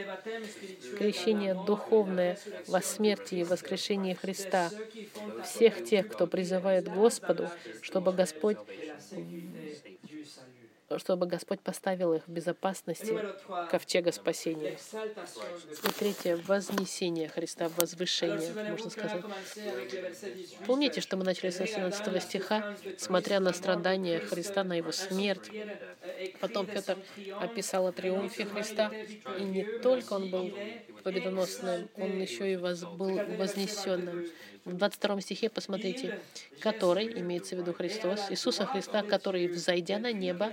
Крещение 0.99 1.55
духовное 1.55 2.39
во 2.67 2.81
смерти 2.81 3.37
и 3.37 3.45
воскрешении 3.45 4.15
Христа. 4.15 4.71
Всех 5.45 5.85
тех, 5.85 6.09
кто 6.09 6.27
призывает 6.27 6.89
Господу, 6.89 7.51
чтобы 7.81 8.13
Господь 8.13 8.59
чтобы 10.99 11.27
Господь 11.27 11.61
поставил 11.61 12.15
их 12.15 12.27
в 12.27 12.31
безопасности 12.31 13.19
ковчега 13.71 14.13
спасения. 14.13 14.79
И 15.83 15.93
третье— 15.99 16.37
вознесение 16.47 17.29
Христа, 17.29 17.71
возвышение, 17.77 18.53
можно 18.71 18.91
сказать. 18.91 19.23
Помните, 20.67 21.01
что 21.01 21.17
мы 21.17 21.25
начали 21.25 21.51
с 21.51 21.59
18 21.59 22.21
стиха, 22.21 22.77
смотря 22.99 23.41
на 23.41 23.53
страдания 23.53 24.21
Христа, 24.21 24.65
на 24.65 24.75
Его 24.75 24.93
смерть. 24.93 25.51
Потом 26.41 26.67
Петр 26.67 26.99
описал 27.41 27.87
о 27.87 27.93
триумфе 27.93 28.45
Христа, 28.45 28.93
и 29.39 29.43
не 29.43 29.65
только 29.79 30.15
Он 30.15 30.31
был 30.31 30.51
победоносным, 31.03 31.89
Он 31.97 32.21
еще 32.21 32.53
и 32.53 32.57
воз, 32.57 32.83
был 32.83 33.21
вознесенным 33.37 34.27
в 34.65 34.73
22 34.75 35.21
стихе 35.21 35.51
посмотрите, 35.51 36.19
который, 36.61 37.21
имеется 37.21 37.55
в 37.55 37.59
виду 37.59 37.75
Христос, 37.75 38.31
Иисуса 38.31 38.65
Христа, 38.65 39.03
который, 39.03 39.47
взойдя 39.47 39.99
на 39.99 40.13
небо, 40.13 40.53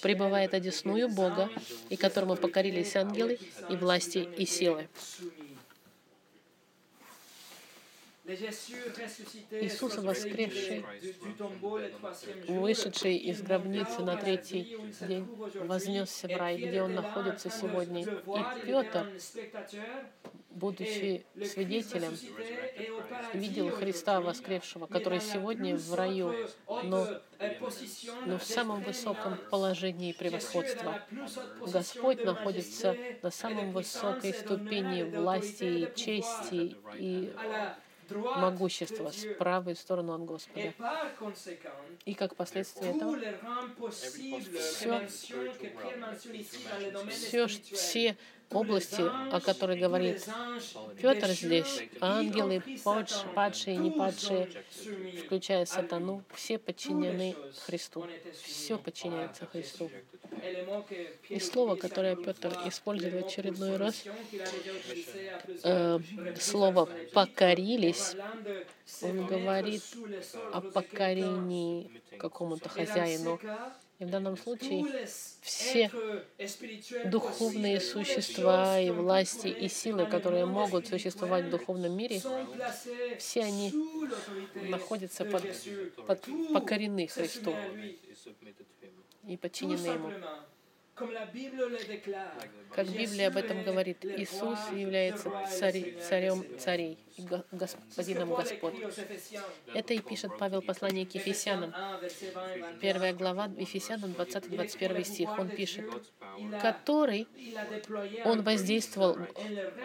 пребывает 0.00 0.54
одесную 0.54 1.08
Бога, 1.08 1.50
и 1.88 1.96
которому 1.96 2.36
покорились 2.36 2.94
ангелы 2.94 3.38
и 3.68 3.76
власти 3.76 4.28
и 4.36 4.46
силы. 4.46 4.88
Иисус, 8.28 9.96
воскресший, 9.96 10.84
вышедший 12.46 13.16
из 13.16 13.40
гробницы 13.40 14.02
на 14.02 14.16
третий 14.18 14.76
день, 15.00 15.26
вознесся 15.64 16.28
в 16.28 16.36
рай, 16.36 16.58
где 16.58 16.82
Он 16.82 16.94
находится 16.94 17.48
сегодня. 17.48 18.02
И 18.02 18.66
Петр, 18.66 19.06
будучи 20.50 21.24
свидетелем, 21.42 22.14
видел 23.32 23.70
Христа 23.70 24.20
воскресшего, 24.20 24.86
который 24.86 25.22
сегодня 25.22 25.74
в 25.78 25.94
раю, 25.94 26.34
но, 26.66 27.08
но 28.26 28.38
в 28.38 28.44
самом 28.44 28.82
высоком 28.82 29.38
положении 29.50 30.12
превосходства. 30.12 31.02
Господь 31.62 32.22
находится 32.24 32.94
на 33.22 33.30
самом 33.30 33.72
высокой 33.72 34.34
ступени 34.34 35.02
власти 35.16 35.64
и 35.64 35.96
чести 35.96 36.76
и 36.98 37.32
могущество 38.10 39.10
с 39.10 39.26
правой 39.38 39.76
стороны 39.76 40.12
от 40.12 40.24
Господа. 40.24 40.74
И 42.04 42.14
как 42.14 42.36
последствие 42.36 42.96
этого, 42.96 43.18
все, 43.90 45.06
все, 47.10 47.46
все 47.46 48.16
области, 48.50 49.02
о 49.02 49.40
которой 49.40 49.78
говорит 49.78 50.26
Петр 51.00 51.28
здесь, 51.28 51.82
ангелы, 52.00 52.62
падшие 53.34 53.76
и 53.76 53.78
не 53.78 53.90
падшие, 53.90 54.48
включая 55.24 55.66
сатану, 55.66 56.22
все 56.34 56.58
подчинены 56.58 57.36
Христу. 57.66 58.06
Все 58.42 58.78
подчиняется 58.78 59.46
Христу. 59.46 59.90
И 61.28 61.40
слово, 61.40 61.76
которое 61.76 62.16
Петр 62.16 62.52
использует 62.66 63.14
в 63.14 63.26
очередной 63.26 63.76
раз, 63.76 64.04
э, 65.64 65.98
слово 66.38 66.88
«покорились», 67.12 68.16
он 69.02 69.26
говорит 69.26 69.82
о 70.52 70.60
покорении 70.60 71.90
какому-то 72.18 72.68
хозяину, 72.68 73.38
и 73.98 74.04
в 74.04 74.10
данном 74.10 74.36
случае 74.36 74.84
все 75.40 75.90
духовные 77.06 77.80
существа 77.80 78.78
и 78.78 78.90
власти 78.90 79.48
и 79.48 79.68
силы, 79.68 80.06
которые 80.06 80.46
могут 80.46 80.86
существовать 80.86 81.46
в 81.46 81.50
духовном 81.50 81.96
мире, 81.96 82.22
все 83.18 83.42
они 83.42 83.72
находятся 84.54 85.24
под, 85.24 85.42
под 86.06 86.24
покорены 86.52 87.08
Христу 87.08 87.54
и 89.26 89.36
подчинены 89.36 89.86
Ему. 89.86 90.12
Как 92.74 92.88
Библия 92.88 93.28
об 93.28 93.36
этом 93.36 93.62
говорит, 93.62 94.04
Иисус 94.04 94.58
является 94.72 95.30
цари, 95.48 95.96
царем 96.08 96.44
царей 96.58 96.98
господином 97.52 98.30
Господ. 98.30 98.74
Это 99.74 99.94
и 99.94 100.00
пишет 100.00 100.32
Павел 100.38 100.62
послание 100.62 101.06
к 101.06 101.14
Ефесянам. 101.14 101.74
Первая 102.80 103.12
глава 103.12 103.50
Ефесянам, 103.56 104.12
20-21 104.12 105.04
стих. 105.04 105.38
Он 105.38 105.48
пишет, 105.48 105.84
который 106.60 107.26
Он 108.24 108.42
воздействовал 108.42 109.18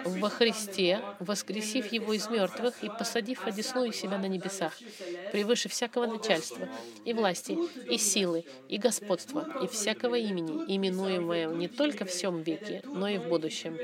во 0.05 0.29
Христе, 0.29 1.01
воскресив 1.19 1.91
Его 1.91 2.13
из 2.13 2.29
мертвых 2.29 2.83
и 2.83 2.89
посадив 2.89 3.45
одесную 3.45 3.93
себя 3.93 4.17
на 4.17 4.27
небесах, 4.27 4.73
превыше 5.31 5.69
всякого 5.69 6.05
начальства 6.05 6.67
и 7.05 7.13
власти, 7.13 7.57
и 7.89 7.97
силы, 7.97 8.45
и 8.69 8.77
господства, 8.77 9.47
и 9.63 9.67
всякого 9.67 10.15
имени, 10.15 10.75
именуемое 10.75 11.47
не 11.47 11.67
только 11.67 12.05
в 12.05 12.09
всем 12.09 12.41
веке, 12.41 12.81
но 12.85 13.07
и 13.07 13.17
в 13.17 13.27
будущем 13.27 13.77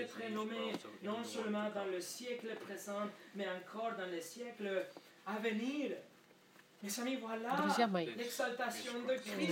Друзья 7.58 7.88
мои, 7.88 8.10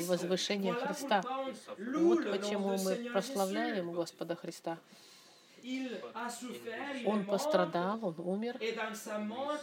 возвышение 0.05 0.73
Христа. 0.73 1.21
Вот 1.77 2.31
почему 2.31 2.77
мы 2.77 2.95
прославляем 3.11 3.91
Господа 3.91 4.35
Христа. 4.35 4.77
Он 7.05 7.25
пострадал, 7.25 7.99
он 8.01 8.15
умер, 8.17 8.57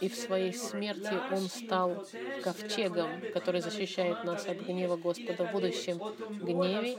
и 0.01 0.09
в 0.09 0.15
своей 0.15 0.53
смерти 0.53 1.13
он 1.31 1.41
стал 1.49 2.05
ковчегом, 2.43 3.09
который 3.33 3.61
защищает 3.61 4.23
нас 4.23 4.45
от 4.45 4.57
гнева 4.59 4.97
Господа 4.97 5.45
в 5.45 5.51
будущем 5.51 5.99
гневе. 6.29 6.97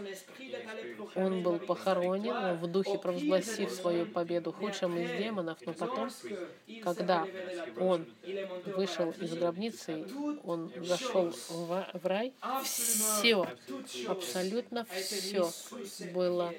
Он 1.15 1.43
был 1.43 1.59
похоронен 1.59 2.57
в 2.57 2.67
духе, 2.67 2.99
провозгласив 2.99 3.71
свою 3.71 4.07
победу 4.07 4.53
худшим 4.53 4.99
из 4.99 5.11
демонов, 5.19 5.59
но 5.65 5.73
потом, 5.73 6.11
когда 6.83 7.27
он 7.79 8.07
вышел 8.67 9.11
из 9.13 9.35
гробницы, 9.35 10.07
он 10.45 10.73
зашел 10.77 11.31
в, 11.31 11.91
в 11.93 12.07
рай, 12.07 12.33
все, 12.63 13.47
абсолютно 14.09 14.85
все 14.85 15.51
было 16.13 16.53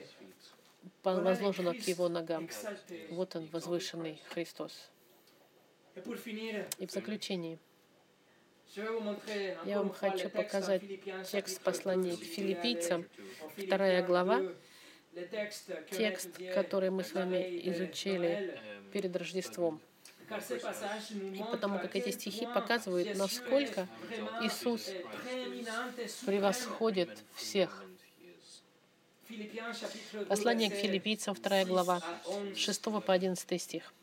возложено 1.03 1.73
к 1.73 1.81
его 1.81 2.09
ногам. 2.09 2.49
Вот 3.09 3.35
он, 3.35 3.47
возвышенный 3.47 4.21
Христос. 4.29 4.89
И 6.77 6.85
в 6.85 6.91
заключении, 6.91 7.59
Я 9.65 9.79
вам 9.79 9.91
хочу 9.91 10.29
показать 10.29 10.83
текст 11.31 11.61
послания 11.61 12.15
к 12.15 12.23
филиппийцам, 12.23 13.05
вторая 13.55 14.05
глава, 14.05 14.41
текст, 15.89 16.29
который 16.53 16.89
мы 16.91 17.03
с 17.03 17.13
вами 17.13 17.59
изучили 17.69 18.59
перед 18.91 19.15
Рождеством. 19.15 19.81
И 20.29 21.43
потому 21.49 21.79
как 21.79 21.95
эти 21.95 22.09
стихи 22.11 22.45
показывают, 22.45 23.17
насколько 23.17 23.88
Иисус 24.41 24.91
превосходит 26.25 27.23
всех. 27.35 27.83
Послание 30.28 30.69
к 30.69 30.75
филиппийцам, 30.75 31.36
2 31.36 31.65
глава, 31.65 32.01
6 32.55 32.82
по 32.84 33.13
11 33.13 33.61
стих. 33.61 33.93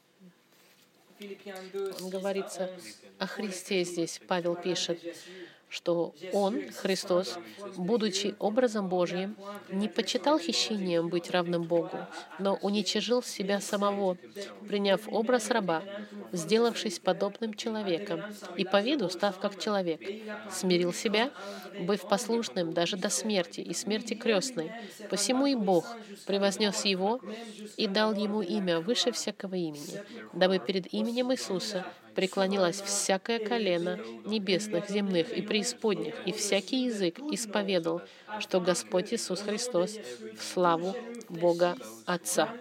Он 2.01 2.11
говорится 2.11 2.70
о 3.18 3.27
Христе 3.27 3.85
здесь. 3.85 4.20
Павел 4.27 4.57
пишет, 4.57 5.01
что 5.75 6.14
Он, 6.33 6.62
Христос, 6.70 7.37
будучи 7.77 8.37
образом 8.39 8.89
Божьим, 8.89 9.37
не 9.68 9.89
почитал 9.89 10.39
хищением 10.39 11.09
быть 11.09 11.31
равным 11.31 11.64
Богу, 11.64 11.99
но 12.39 12.55
уничижил 12.62 13.22
себя 13.22 13.61
самого, 13.61 14.16
приняв 14.68 15.01
образ 15.09 15.51
раба, 15.51 15.83
сделавшись 16.31 17.01
подобным 17.01 17.55
человеком, 17.55 18.22
и 18.57 18.64
по 18.64 18.81
виду 18.81 19.11
став 19.11 19.39
как 19.41 19.59
человек, 19.59 20.01
смирил 20.51 20.93
себя, 20.93 21.31
быв 21.81 22.03
послушным 22.09 22.72
даже 22.72 22.97
до 22.97 23.09
смерти 23.09 23.61
и 23.61 23.75
смерти 23.75 24.14
крестной. 24.14 24.70
Посему 25.11 25.47
и 25.47 25.57
Бог 25.57 25.85
превознес 26.27 26.85
его 26.85 27.20
и 27.77 27.89
дал 27.89 28.14
ему 28.14 28.43
имя 28.43 28.79
выше 28.79 29.11
всякого 29.11 29.57
имени, 29.57 30.01
дабы 30.33 30.61
перед 30.61 30.93
именем 30.95 31.33
Иисуса 31.33 31.85
преклонилось 32.15 32.81
всякое 32.81 33.39
колено 33.39 33.99
небесных, 34.25 34.89
земных 34.89 35.33
и 35.37 35.43
преисподних, 35.43 36.15
и 36.27 36.33
всякий 36.33 36.85
язык 36.85 37.19
исповедал, 37.31 38.03
что 38.41 38.61
Господь 38.61 39.12
Иисус 39.12 39.43
Христос 39.43 39.99
в 40.39 40.43
славу 40.43 40.95
Бога 41.29 41.77
Отца. 42.07 42.55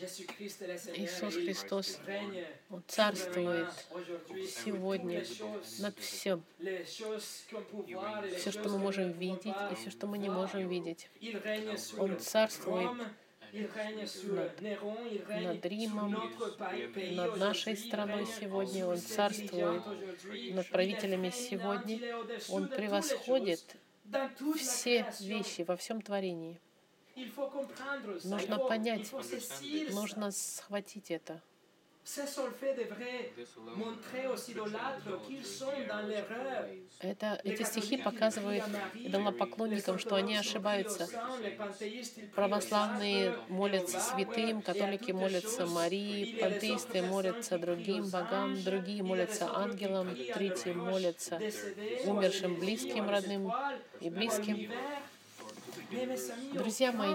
Иисус 0.00 1.34
Христос 1.34 1.98
Он 2.70 2.82
царствует 2.86 3.68
сегодня 4.64 5.24
над 5.78 5.98
всем. 5.98 6.42
Все, 8.36 8.50
что 8.50 8.68
мы 8.68 8.78
можем 8.78 9.12
видеть, 9.12 9.56
и 9.70 9.74
все, 9.74 9.90
что 9.90 10.06
мы 10.06 10.18
не 10.18 10.30
можем 10.30 10.68
видеть. 10.68 11.10
Он 11.98 12.18
царствует 12.18 12.90
над, 13.52 14.60
над 15.28 15.66
Римом, 15.66 16.32
над 17.12 17.36
нашей 17.36 17.76
страной 17.76 18.26
сегодня. 18.26 18.86
Он 18.86 18.96
царствует 18.96 19.82
над 20.54 20.68
правителями 20.70 21.30
сегодня. 21.30 22.00
Он 22.48 22.68
превосходит 22.68 23.76
все 24.56 25.06
вещи 25.20 25.62
во 25.62 25.76
всем 25.76 26.00
творении. 26.00 26.58
Нужно 28.24 28.58
понять, 28.58 29.12
нужно 29.92 30.30
схватить 30.30 31.10
это. 31.10 31.40
Это, 37.00 37.40
эти 37.44 37.62
стихи 37.62 37.98
показывают 37.98 38.64
идолопоклонникам, 38.94 39.98
что 39.98 40.16
они 40.16 40.36
ошибаются. 40.36 41.08
Православные 42.34 43.36
молятся 43.48 44.00
святым, 44.00 44.62
католики 44.62 45.12
молятся 45.12 45.66
Марии, 45.66 46.40
пантеисты 46.40 47.02
молятся 47.02 47.58
другим 47.58 48.08
богам, 48.08 48.60
другие 48.62 49.02
молятся 49.02 49.54
ангелам, 49.54 50.16
третьи 50.34 50.72
молятся 50.72 51.36
умершим 52.06 52.58
близким, 52.58 53.08
родным 53.08 53.52
и 54.00 54.10
близким. 54.10 54.70
Друзья 56.52 56.92
мои, 56.92 57.14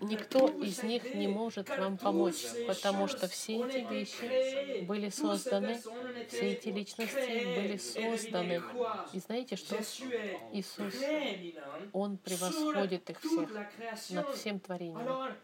никто 0.00 0.48
из 0.48 0.82
них 0.82 1.14
не 1.14 1.28
может 1.28 1.68
вам 1.68 1.96
помочь, 1.96 2.44
потому 2.66 3.08
что 3.08 3.28
все 3.28 3.64
эти 3.64 3.90
вещи 3.90 4.84
были 4.84 5.08
созданы, 5.08 5.80
все 6.28 6.52
эти 6.52 6.68
личности 6.68 7.56
были 7.56 7.76
созданы. 7.76 8.62
И 9.12 9.20
знаете 9.20 9.56
что? 9.56 9.76
Иисус, 10.52 10.94
Он 11.92 12.16
превосходит 12.16 13.10
их 13.10 13.20
всех 13.20 13.50
над 14.10 14.34
всем 14.34 14.60
творением. 14.60 15.34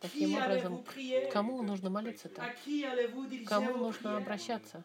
Таким 0.00 0.36
образом, 0.36 0.84
кому 1.32 1.62
нужно 1.62 1.90
молиться-то? 1.90 2.54
Кому 3.46 3.76
нужно 3.76 4.16
обращаться? 4.16 4.84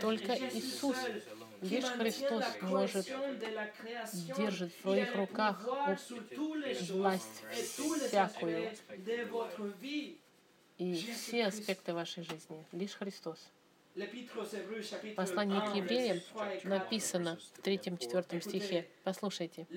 Только 0.00 0.32
Иисус, 0.34 0.96
лишь 1.60 1.84
Христос 1.84 2.44
может 2.60 3.06
держит 4.36 4.74
в 4.74 4.80
своих 4.82 5.14
руках 5.14 5.64
власть 6.90 7.44
всякую 7.52 8.70
и 10.78 10.94
все 10.94 11.46
аспекты 11.46 11.94
вашей 11.94 12.24
жизни. 12.24 12.66
Лишь 12.72 12.94
Христос. 12.94 13.38
Послание 15.14 15.60
к 15.60 15.76
евреям 15.76 16.20
написано 16.64 17.38
в 17.54 17.62
третьем-четвертом 17.62 18.42
стихе. 18.42 18.88
Послушайте. 19.04 19.68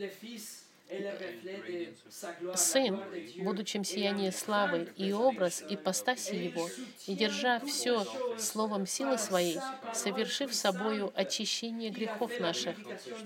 Сын, 2.56 3.02
будучи 3.40 3.82
сияние 3.84 4.32
славы 4.32 4.90
и 4.96 5.12
образ 5.12 5.64
и 5.68 5.76
постаси 5.76 6.36
Его, 6.36 6.70
и 7.06 7.16
держа 7.16 7.60
все 7.60 8.06
словом 8.38 8.88
силы 8.88 9.18
Своей, 9.18 9.60
совершив 9.94 10.54
собою 10.54 11.12
очищение 11.16 11.90
грехов 11.90 12.40
наших, 12.40 12.78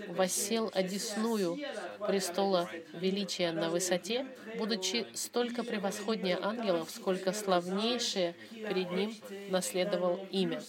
воссел 0.07 0.71
одесную 0.73 1.59
престола 2.07 2.69
величия 2.93 3.51
на 3.51 3.69
высоте, 3.69 4.25
будучи 4.57 5.05
столько 5.13 5.63
превосходнее 5.63 6.39
ангелов, 6.41 6.89
сколько 6.89 7.31
славнейшее 7.31 8.35
перед 8.51 8.91
Ним 8.91 9.15
наследовал 9.49 10.25
имя. 10.31 10.61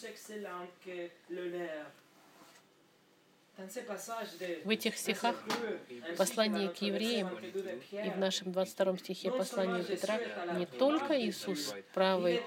В 4.64 4.70
этих 4.70 4.96
стихах 4.96 5.36
послание 6.16 6.68
к 6.68 6.76
евреям 6.78 7.28
и 7.92 8.10
в 8.10 8.18
нашем 8.18 8.52
22 8.52 8.98
стихе 8.98 9.30
послания 9.30 9.82
Петра 9.82 10.18
не 10.56 10.66
только 10.66 11.20
Иисус 11.20 11.74
правый 11.94 12.42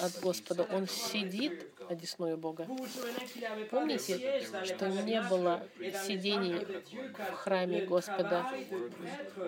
от 0.00 0.20
Господа, 0.20 0.64
Он 0.64 0.86
сидит 0.86 1.66
одесную 1.88 2.36
Бога. 2.36 2.66
Помните, 3.70 4.42
что 4.64 4.88
не 4.88 5.20
было 5.22 5.66
сидений 6.06 6.66
в 7.30 7.32
храме 7.34 7.84
Господа, 7.86 8.50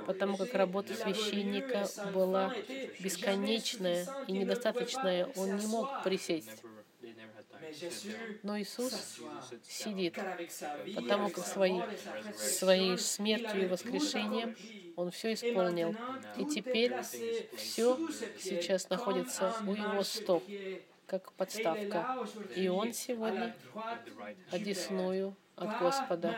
потому 0.07 0.37
как 0.37 0.55
работа 0.55 0.95
священника 0.95 1.87
была 2.13 2.55
бесконечная 3.01 4.07
и 4.27 4.33
недостаточная. 4.33 5.29
Он 5.37 5.57
не 5.57 5.67
мог 5.67 6.03
присесть. 6.03 6.63
Но 8.43 8.59
Иисус 8.59 9.21
сидит, 9.63 10.19
потому 10.95 11.31
как 11.31 11.47
своей, 11.47 11.83
своей 12.37 12.99
смертью 12.99 13.65
и 13.65 13.67
воскрешением 13.67 14.57
Он 14.97 15.11
все 15.11 15.33
исполнил. 15.35 15.95
И 16.37 16.45
теперь 16.45 16.95
все 17.57 17.99
сейчас 18.39 18.89
находится 18.91 19.55
у 19.67 19.75
Его 19.75 20.03
стоп, 20.03 20.45
как 21.07 21.33
подставка. 21.33 22.27
И 22.57 22.69
Он 22.69 22.93
сегодня 22.93 23.55
одесную 24.51 25.37
от 25.57 25.79
Господа. 25.81 26.37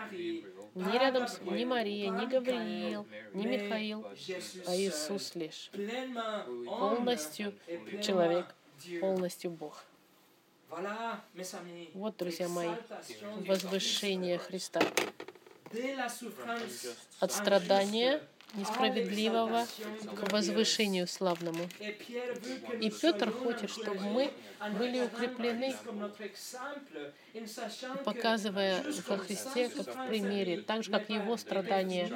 Не 0.75 0.99
рядом 0.99 1.27
с 1.27 1.41
ни 1.41 1.65
Мария, 1.65 2.11
ни 2.11 2.27
Гавриил, 2.27 3.07
ни 3.35 3.47
Михаил, 3.47 4.07
а 4.67 4.77
Иисус 4.77 5.35
лишь. 5.35 5.71
Полностью 6.67 7.55
человек, 8.03 8.47
полностью 9.01 9.51
Бог. 9.51 9.85
Вот, 11.95 12.17
друзья 12.17 12.49
мои, 12.49 12.71
возвышение 13.47 14.39
Христа. 14.39 14.81
От 17.21 17.33
страдания 17.33 18.23
несправедливого 18.55 19.67
к 20.17 20.33
возвышению 20.33 21.07
славному. 21.07 21.69
И 22.81 22.91
Петр 22.91 23.31
хочет, 23.33 23.71
чтобы 23.71 24.01
мы 24.01 24.33
были 24.79 25.03
укреплены, 25.03 25.75
показывая 28.05 28.85
во 29.09 29.19
Христе, 29.19 29.69
как 29.69 29.87
в 29.87 30.09
примере, 30.09 30.63
так 30.63 30.83
же, 30.83 30.91
как 30.91 31.09
его 31.11 31.37
страдание, 31.37 32.11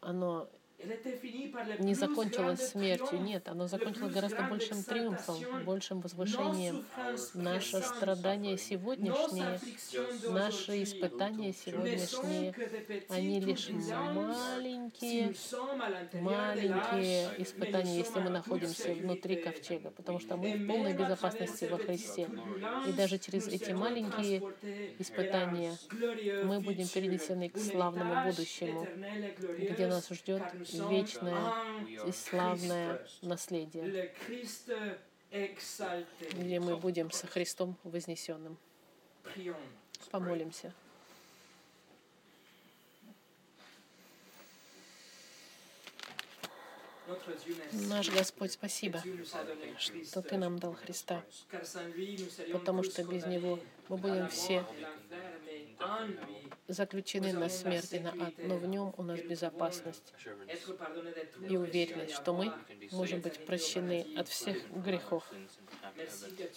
оно 0.00 0.48
не 1.78 1.94
закончилось 1.94 2.70
смертью. 2.70 3.20
Нет, 3.20 3.48
оно 3.48 3.66
закончилось 3.66 4.12
гораздо 4.12 4.42
большим 4.42 4.82
триумфом, 4.84 5.64
большим 5.64 6.00
возвышением. 6.00 6.84
Наше 7.34 7.80
страдание 7.80 8.56
сегодняшнее, 8.56 9.58
наши 10.28 10.84
испытания 10.84 11.52
сегодняшние, 11.52 12.54
они 13.08 13.40
лишь 13.40 13.70
маленькие, 13.70 15.34
маленькие 16.12 17.28
испытания, 17.38 17.98
если 17.98 18.20
мы 18.20 18.30
находимся 18.30 18.92
внутри 18.92 19.36
ковчега, 19.36 19.90
потому 19.90 20.20
что 20.20 20.36
мы 20.36 20.54
в 20.54 20.66
полной 20.66 20.94
безопасности 20.94 21.64
во 21.64 21.78
Христе. 21.78 22.28
И 22.86 22.92
даже 22.92 23.18
через 23.18 23.48
эти 23.48 23.72
маленькие 23.72 24.42
испытания 24.98 25.76
мы 26.44 26.60
будем 26.60 26.86
перенесены 26.86 27.48
к 27.48 27.58
славному 27.58 28.30
будущему, 28.30 28.86
где 29.58 29.88
нас 29.88 30.08
ждет 30.10 30.42
вечное 30.72 31.52
и 32.06 32.12
славное 32.12 33.06
наследие, 33.22 34.12
где 36.32 36.60
мы 36.60 36.76
будем 36.76 37.10
со 37.10 37.26
Христом 37.26 37.76
вознесенным. 37.84 38.56
Помолимся. 40.10 40.72
Наш 47.72 48.10
Господь, 48.10 48.52
спасибо, 48.52 49.02
что 49.78 50.20
Ты 50.20 50.36
нам 50.36 50.58
дал 50.58 50.74
Христа, 50.74 51.24
потому 52.52 52.82
что 52.82 53.02
без 53.04 53.24
Него 53.24 53.58
мы 53.88 53.96
будем 53.96 54.28
все 54.28 54.64
заключены 56.68 57.32
на 57.32 57.48
смерть 57.48 57.92
и 57.92 57.98
на 57.98 58.10
ад, 58.10 58.34
но 58.38 58.56
в 58.56 58.66
нем 58.66 58.94
у 58.96 59.02
нас 59.02 59.20
безопасность 59.20 60.12
и 61.48 61.56
уверенность, 61.56 62.14
что 62.14 62.34
мы 62.34 62.52
можем 62.92 63.20
быть 63.20 63.44
прощены 63.44 64.06
от 64.16 64.28
всех 64.28 64.70
грехов. 64.70 65.24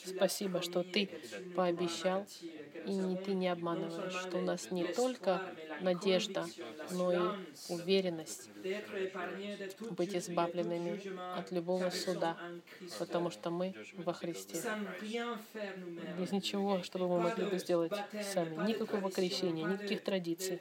Спасибо, 0.05 0.62
что 0.62 0.84
Ты 0.84 1.09
пообещал, 1.55 2.28
и 2.86 2.91
не, 2.91 3.16
Ты 3.18 3.34
не 3.34 3.47
обманываешь, 3.47 4.14
что 4.14 4.38
у 4.38 4.41
нас 4.41 4.72
не 4.72 4.84
только 4.84 5.41
надежда, 5.80 6.45
но 6.91 7.12
и 7.14 7.20
уверенность 7.70 8.49
быть 9.91 10.16
избавленными 10.16 11.01
от 11.38 11.51
любого 11.51 11.89
суда, 11.89 12.38
потому 12.99 13.32
что 13.32 13.49
мы 13.49 13.74
во 13.95 14.14
Христе. 14.14 14.62
Без 16.20 16.32
ничего, 16.32 16.84
чтобы 16.84 17.07
мы 17.07 17.22
могли 17.22 17.45
бы 17.45 17.57
сделать 17.57 17.93
сами. 18.34 18.68
Никакого 18.68 19.09
крещения, 19.09 19.66
никаких 19.66 20.01
традиций, 20.04 20.60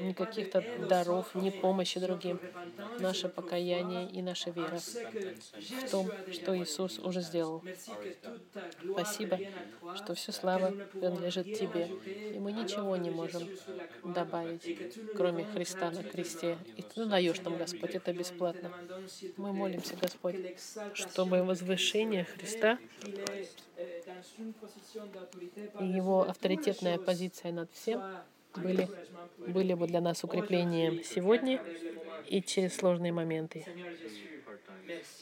никаких-то 0.00 0.64
даров, 0.88 1.34
ни 1.34 1.50
помощи 1.50 2.00
другим. 2.00 2.40
Наше 2.98 3.28
покаяние 3.28 4.10
и 4.10 4.22
наша 4.22 4.50
вера 4.50 4.78
в 4.78 5.90
том, 5.90 6.10
что 6.32 6.56
Иисус 6.56 6.98
уже 6.98 7.20
сделал. 7.20 7.62
Спасибо, 8.92 9.38
что 9.96 10.14
всю 10.14 10.32
слава 10.32 10.72
принадлежит 10.92 11.58
Тебе, 11.58 11.90
и 12.34 12.38
мы 12.38 12.52
ничего 12.52 12.96
не 12.96 13.10
можем 13.10 13.48
добавить, 14.04 14.64
кроме 15.16 15.44
Христа 15.44 15.90
на 15.90 16.02
кресте. 16.02 16.58
И 16.76 16.82
Ты 16.82 17.06
даешь 17.06 17.40
нам, 17.42 17.56
Господь, 17.56 17.94
это 17.94 18.12
бесплатно. 18.12 18.72
Мы 19.36 19.52
молимся, 19.52 19.96
Господь, 19.96 20.36
чтобы 20.94 21.42
возвышение 21.42 22.24
Христа 22.24 22.78
и 25.80 25.84
Его 25.84 26.22
авторитетная 26.22 26.98
позиция 26.98 27.52
над 27.52 27.70
всем 27.72 28.00
были, 28.54 28.88
были 29.38 29.74
бы 29.74 29.86
для 29.86 30.00
нас 30.00 30.24
укреплением 30.24 31.02
сегодня 31.02 31.62
и 32.26 32.42
через 32.42 32.76
сложные 32.76 33.12
моменты. 33.12 33.64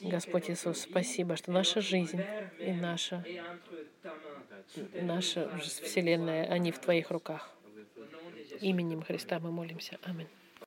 Господь 0.01 0.51
Иисус, 0.51 0.81
спасибо, 0.81 1.37
что 1.37 1.51
наша 1.51 1.81
жизнь 1.81 2.21
и 2.59 2.73
наша, 2.73 3.25
наша 5.01 5.51
Вселенная, 5.59 6.47
они 6.47 6.71
в 6.71 6.79
Твоих 6.79 7.11
руках. 7.11 7.51
Именем 8.61 9.03
Христа 9.03 9.41
мы 9.41 9.51
молимся. 9.51 9.99
Аминь. 10.03 10.29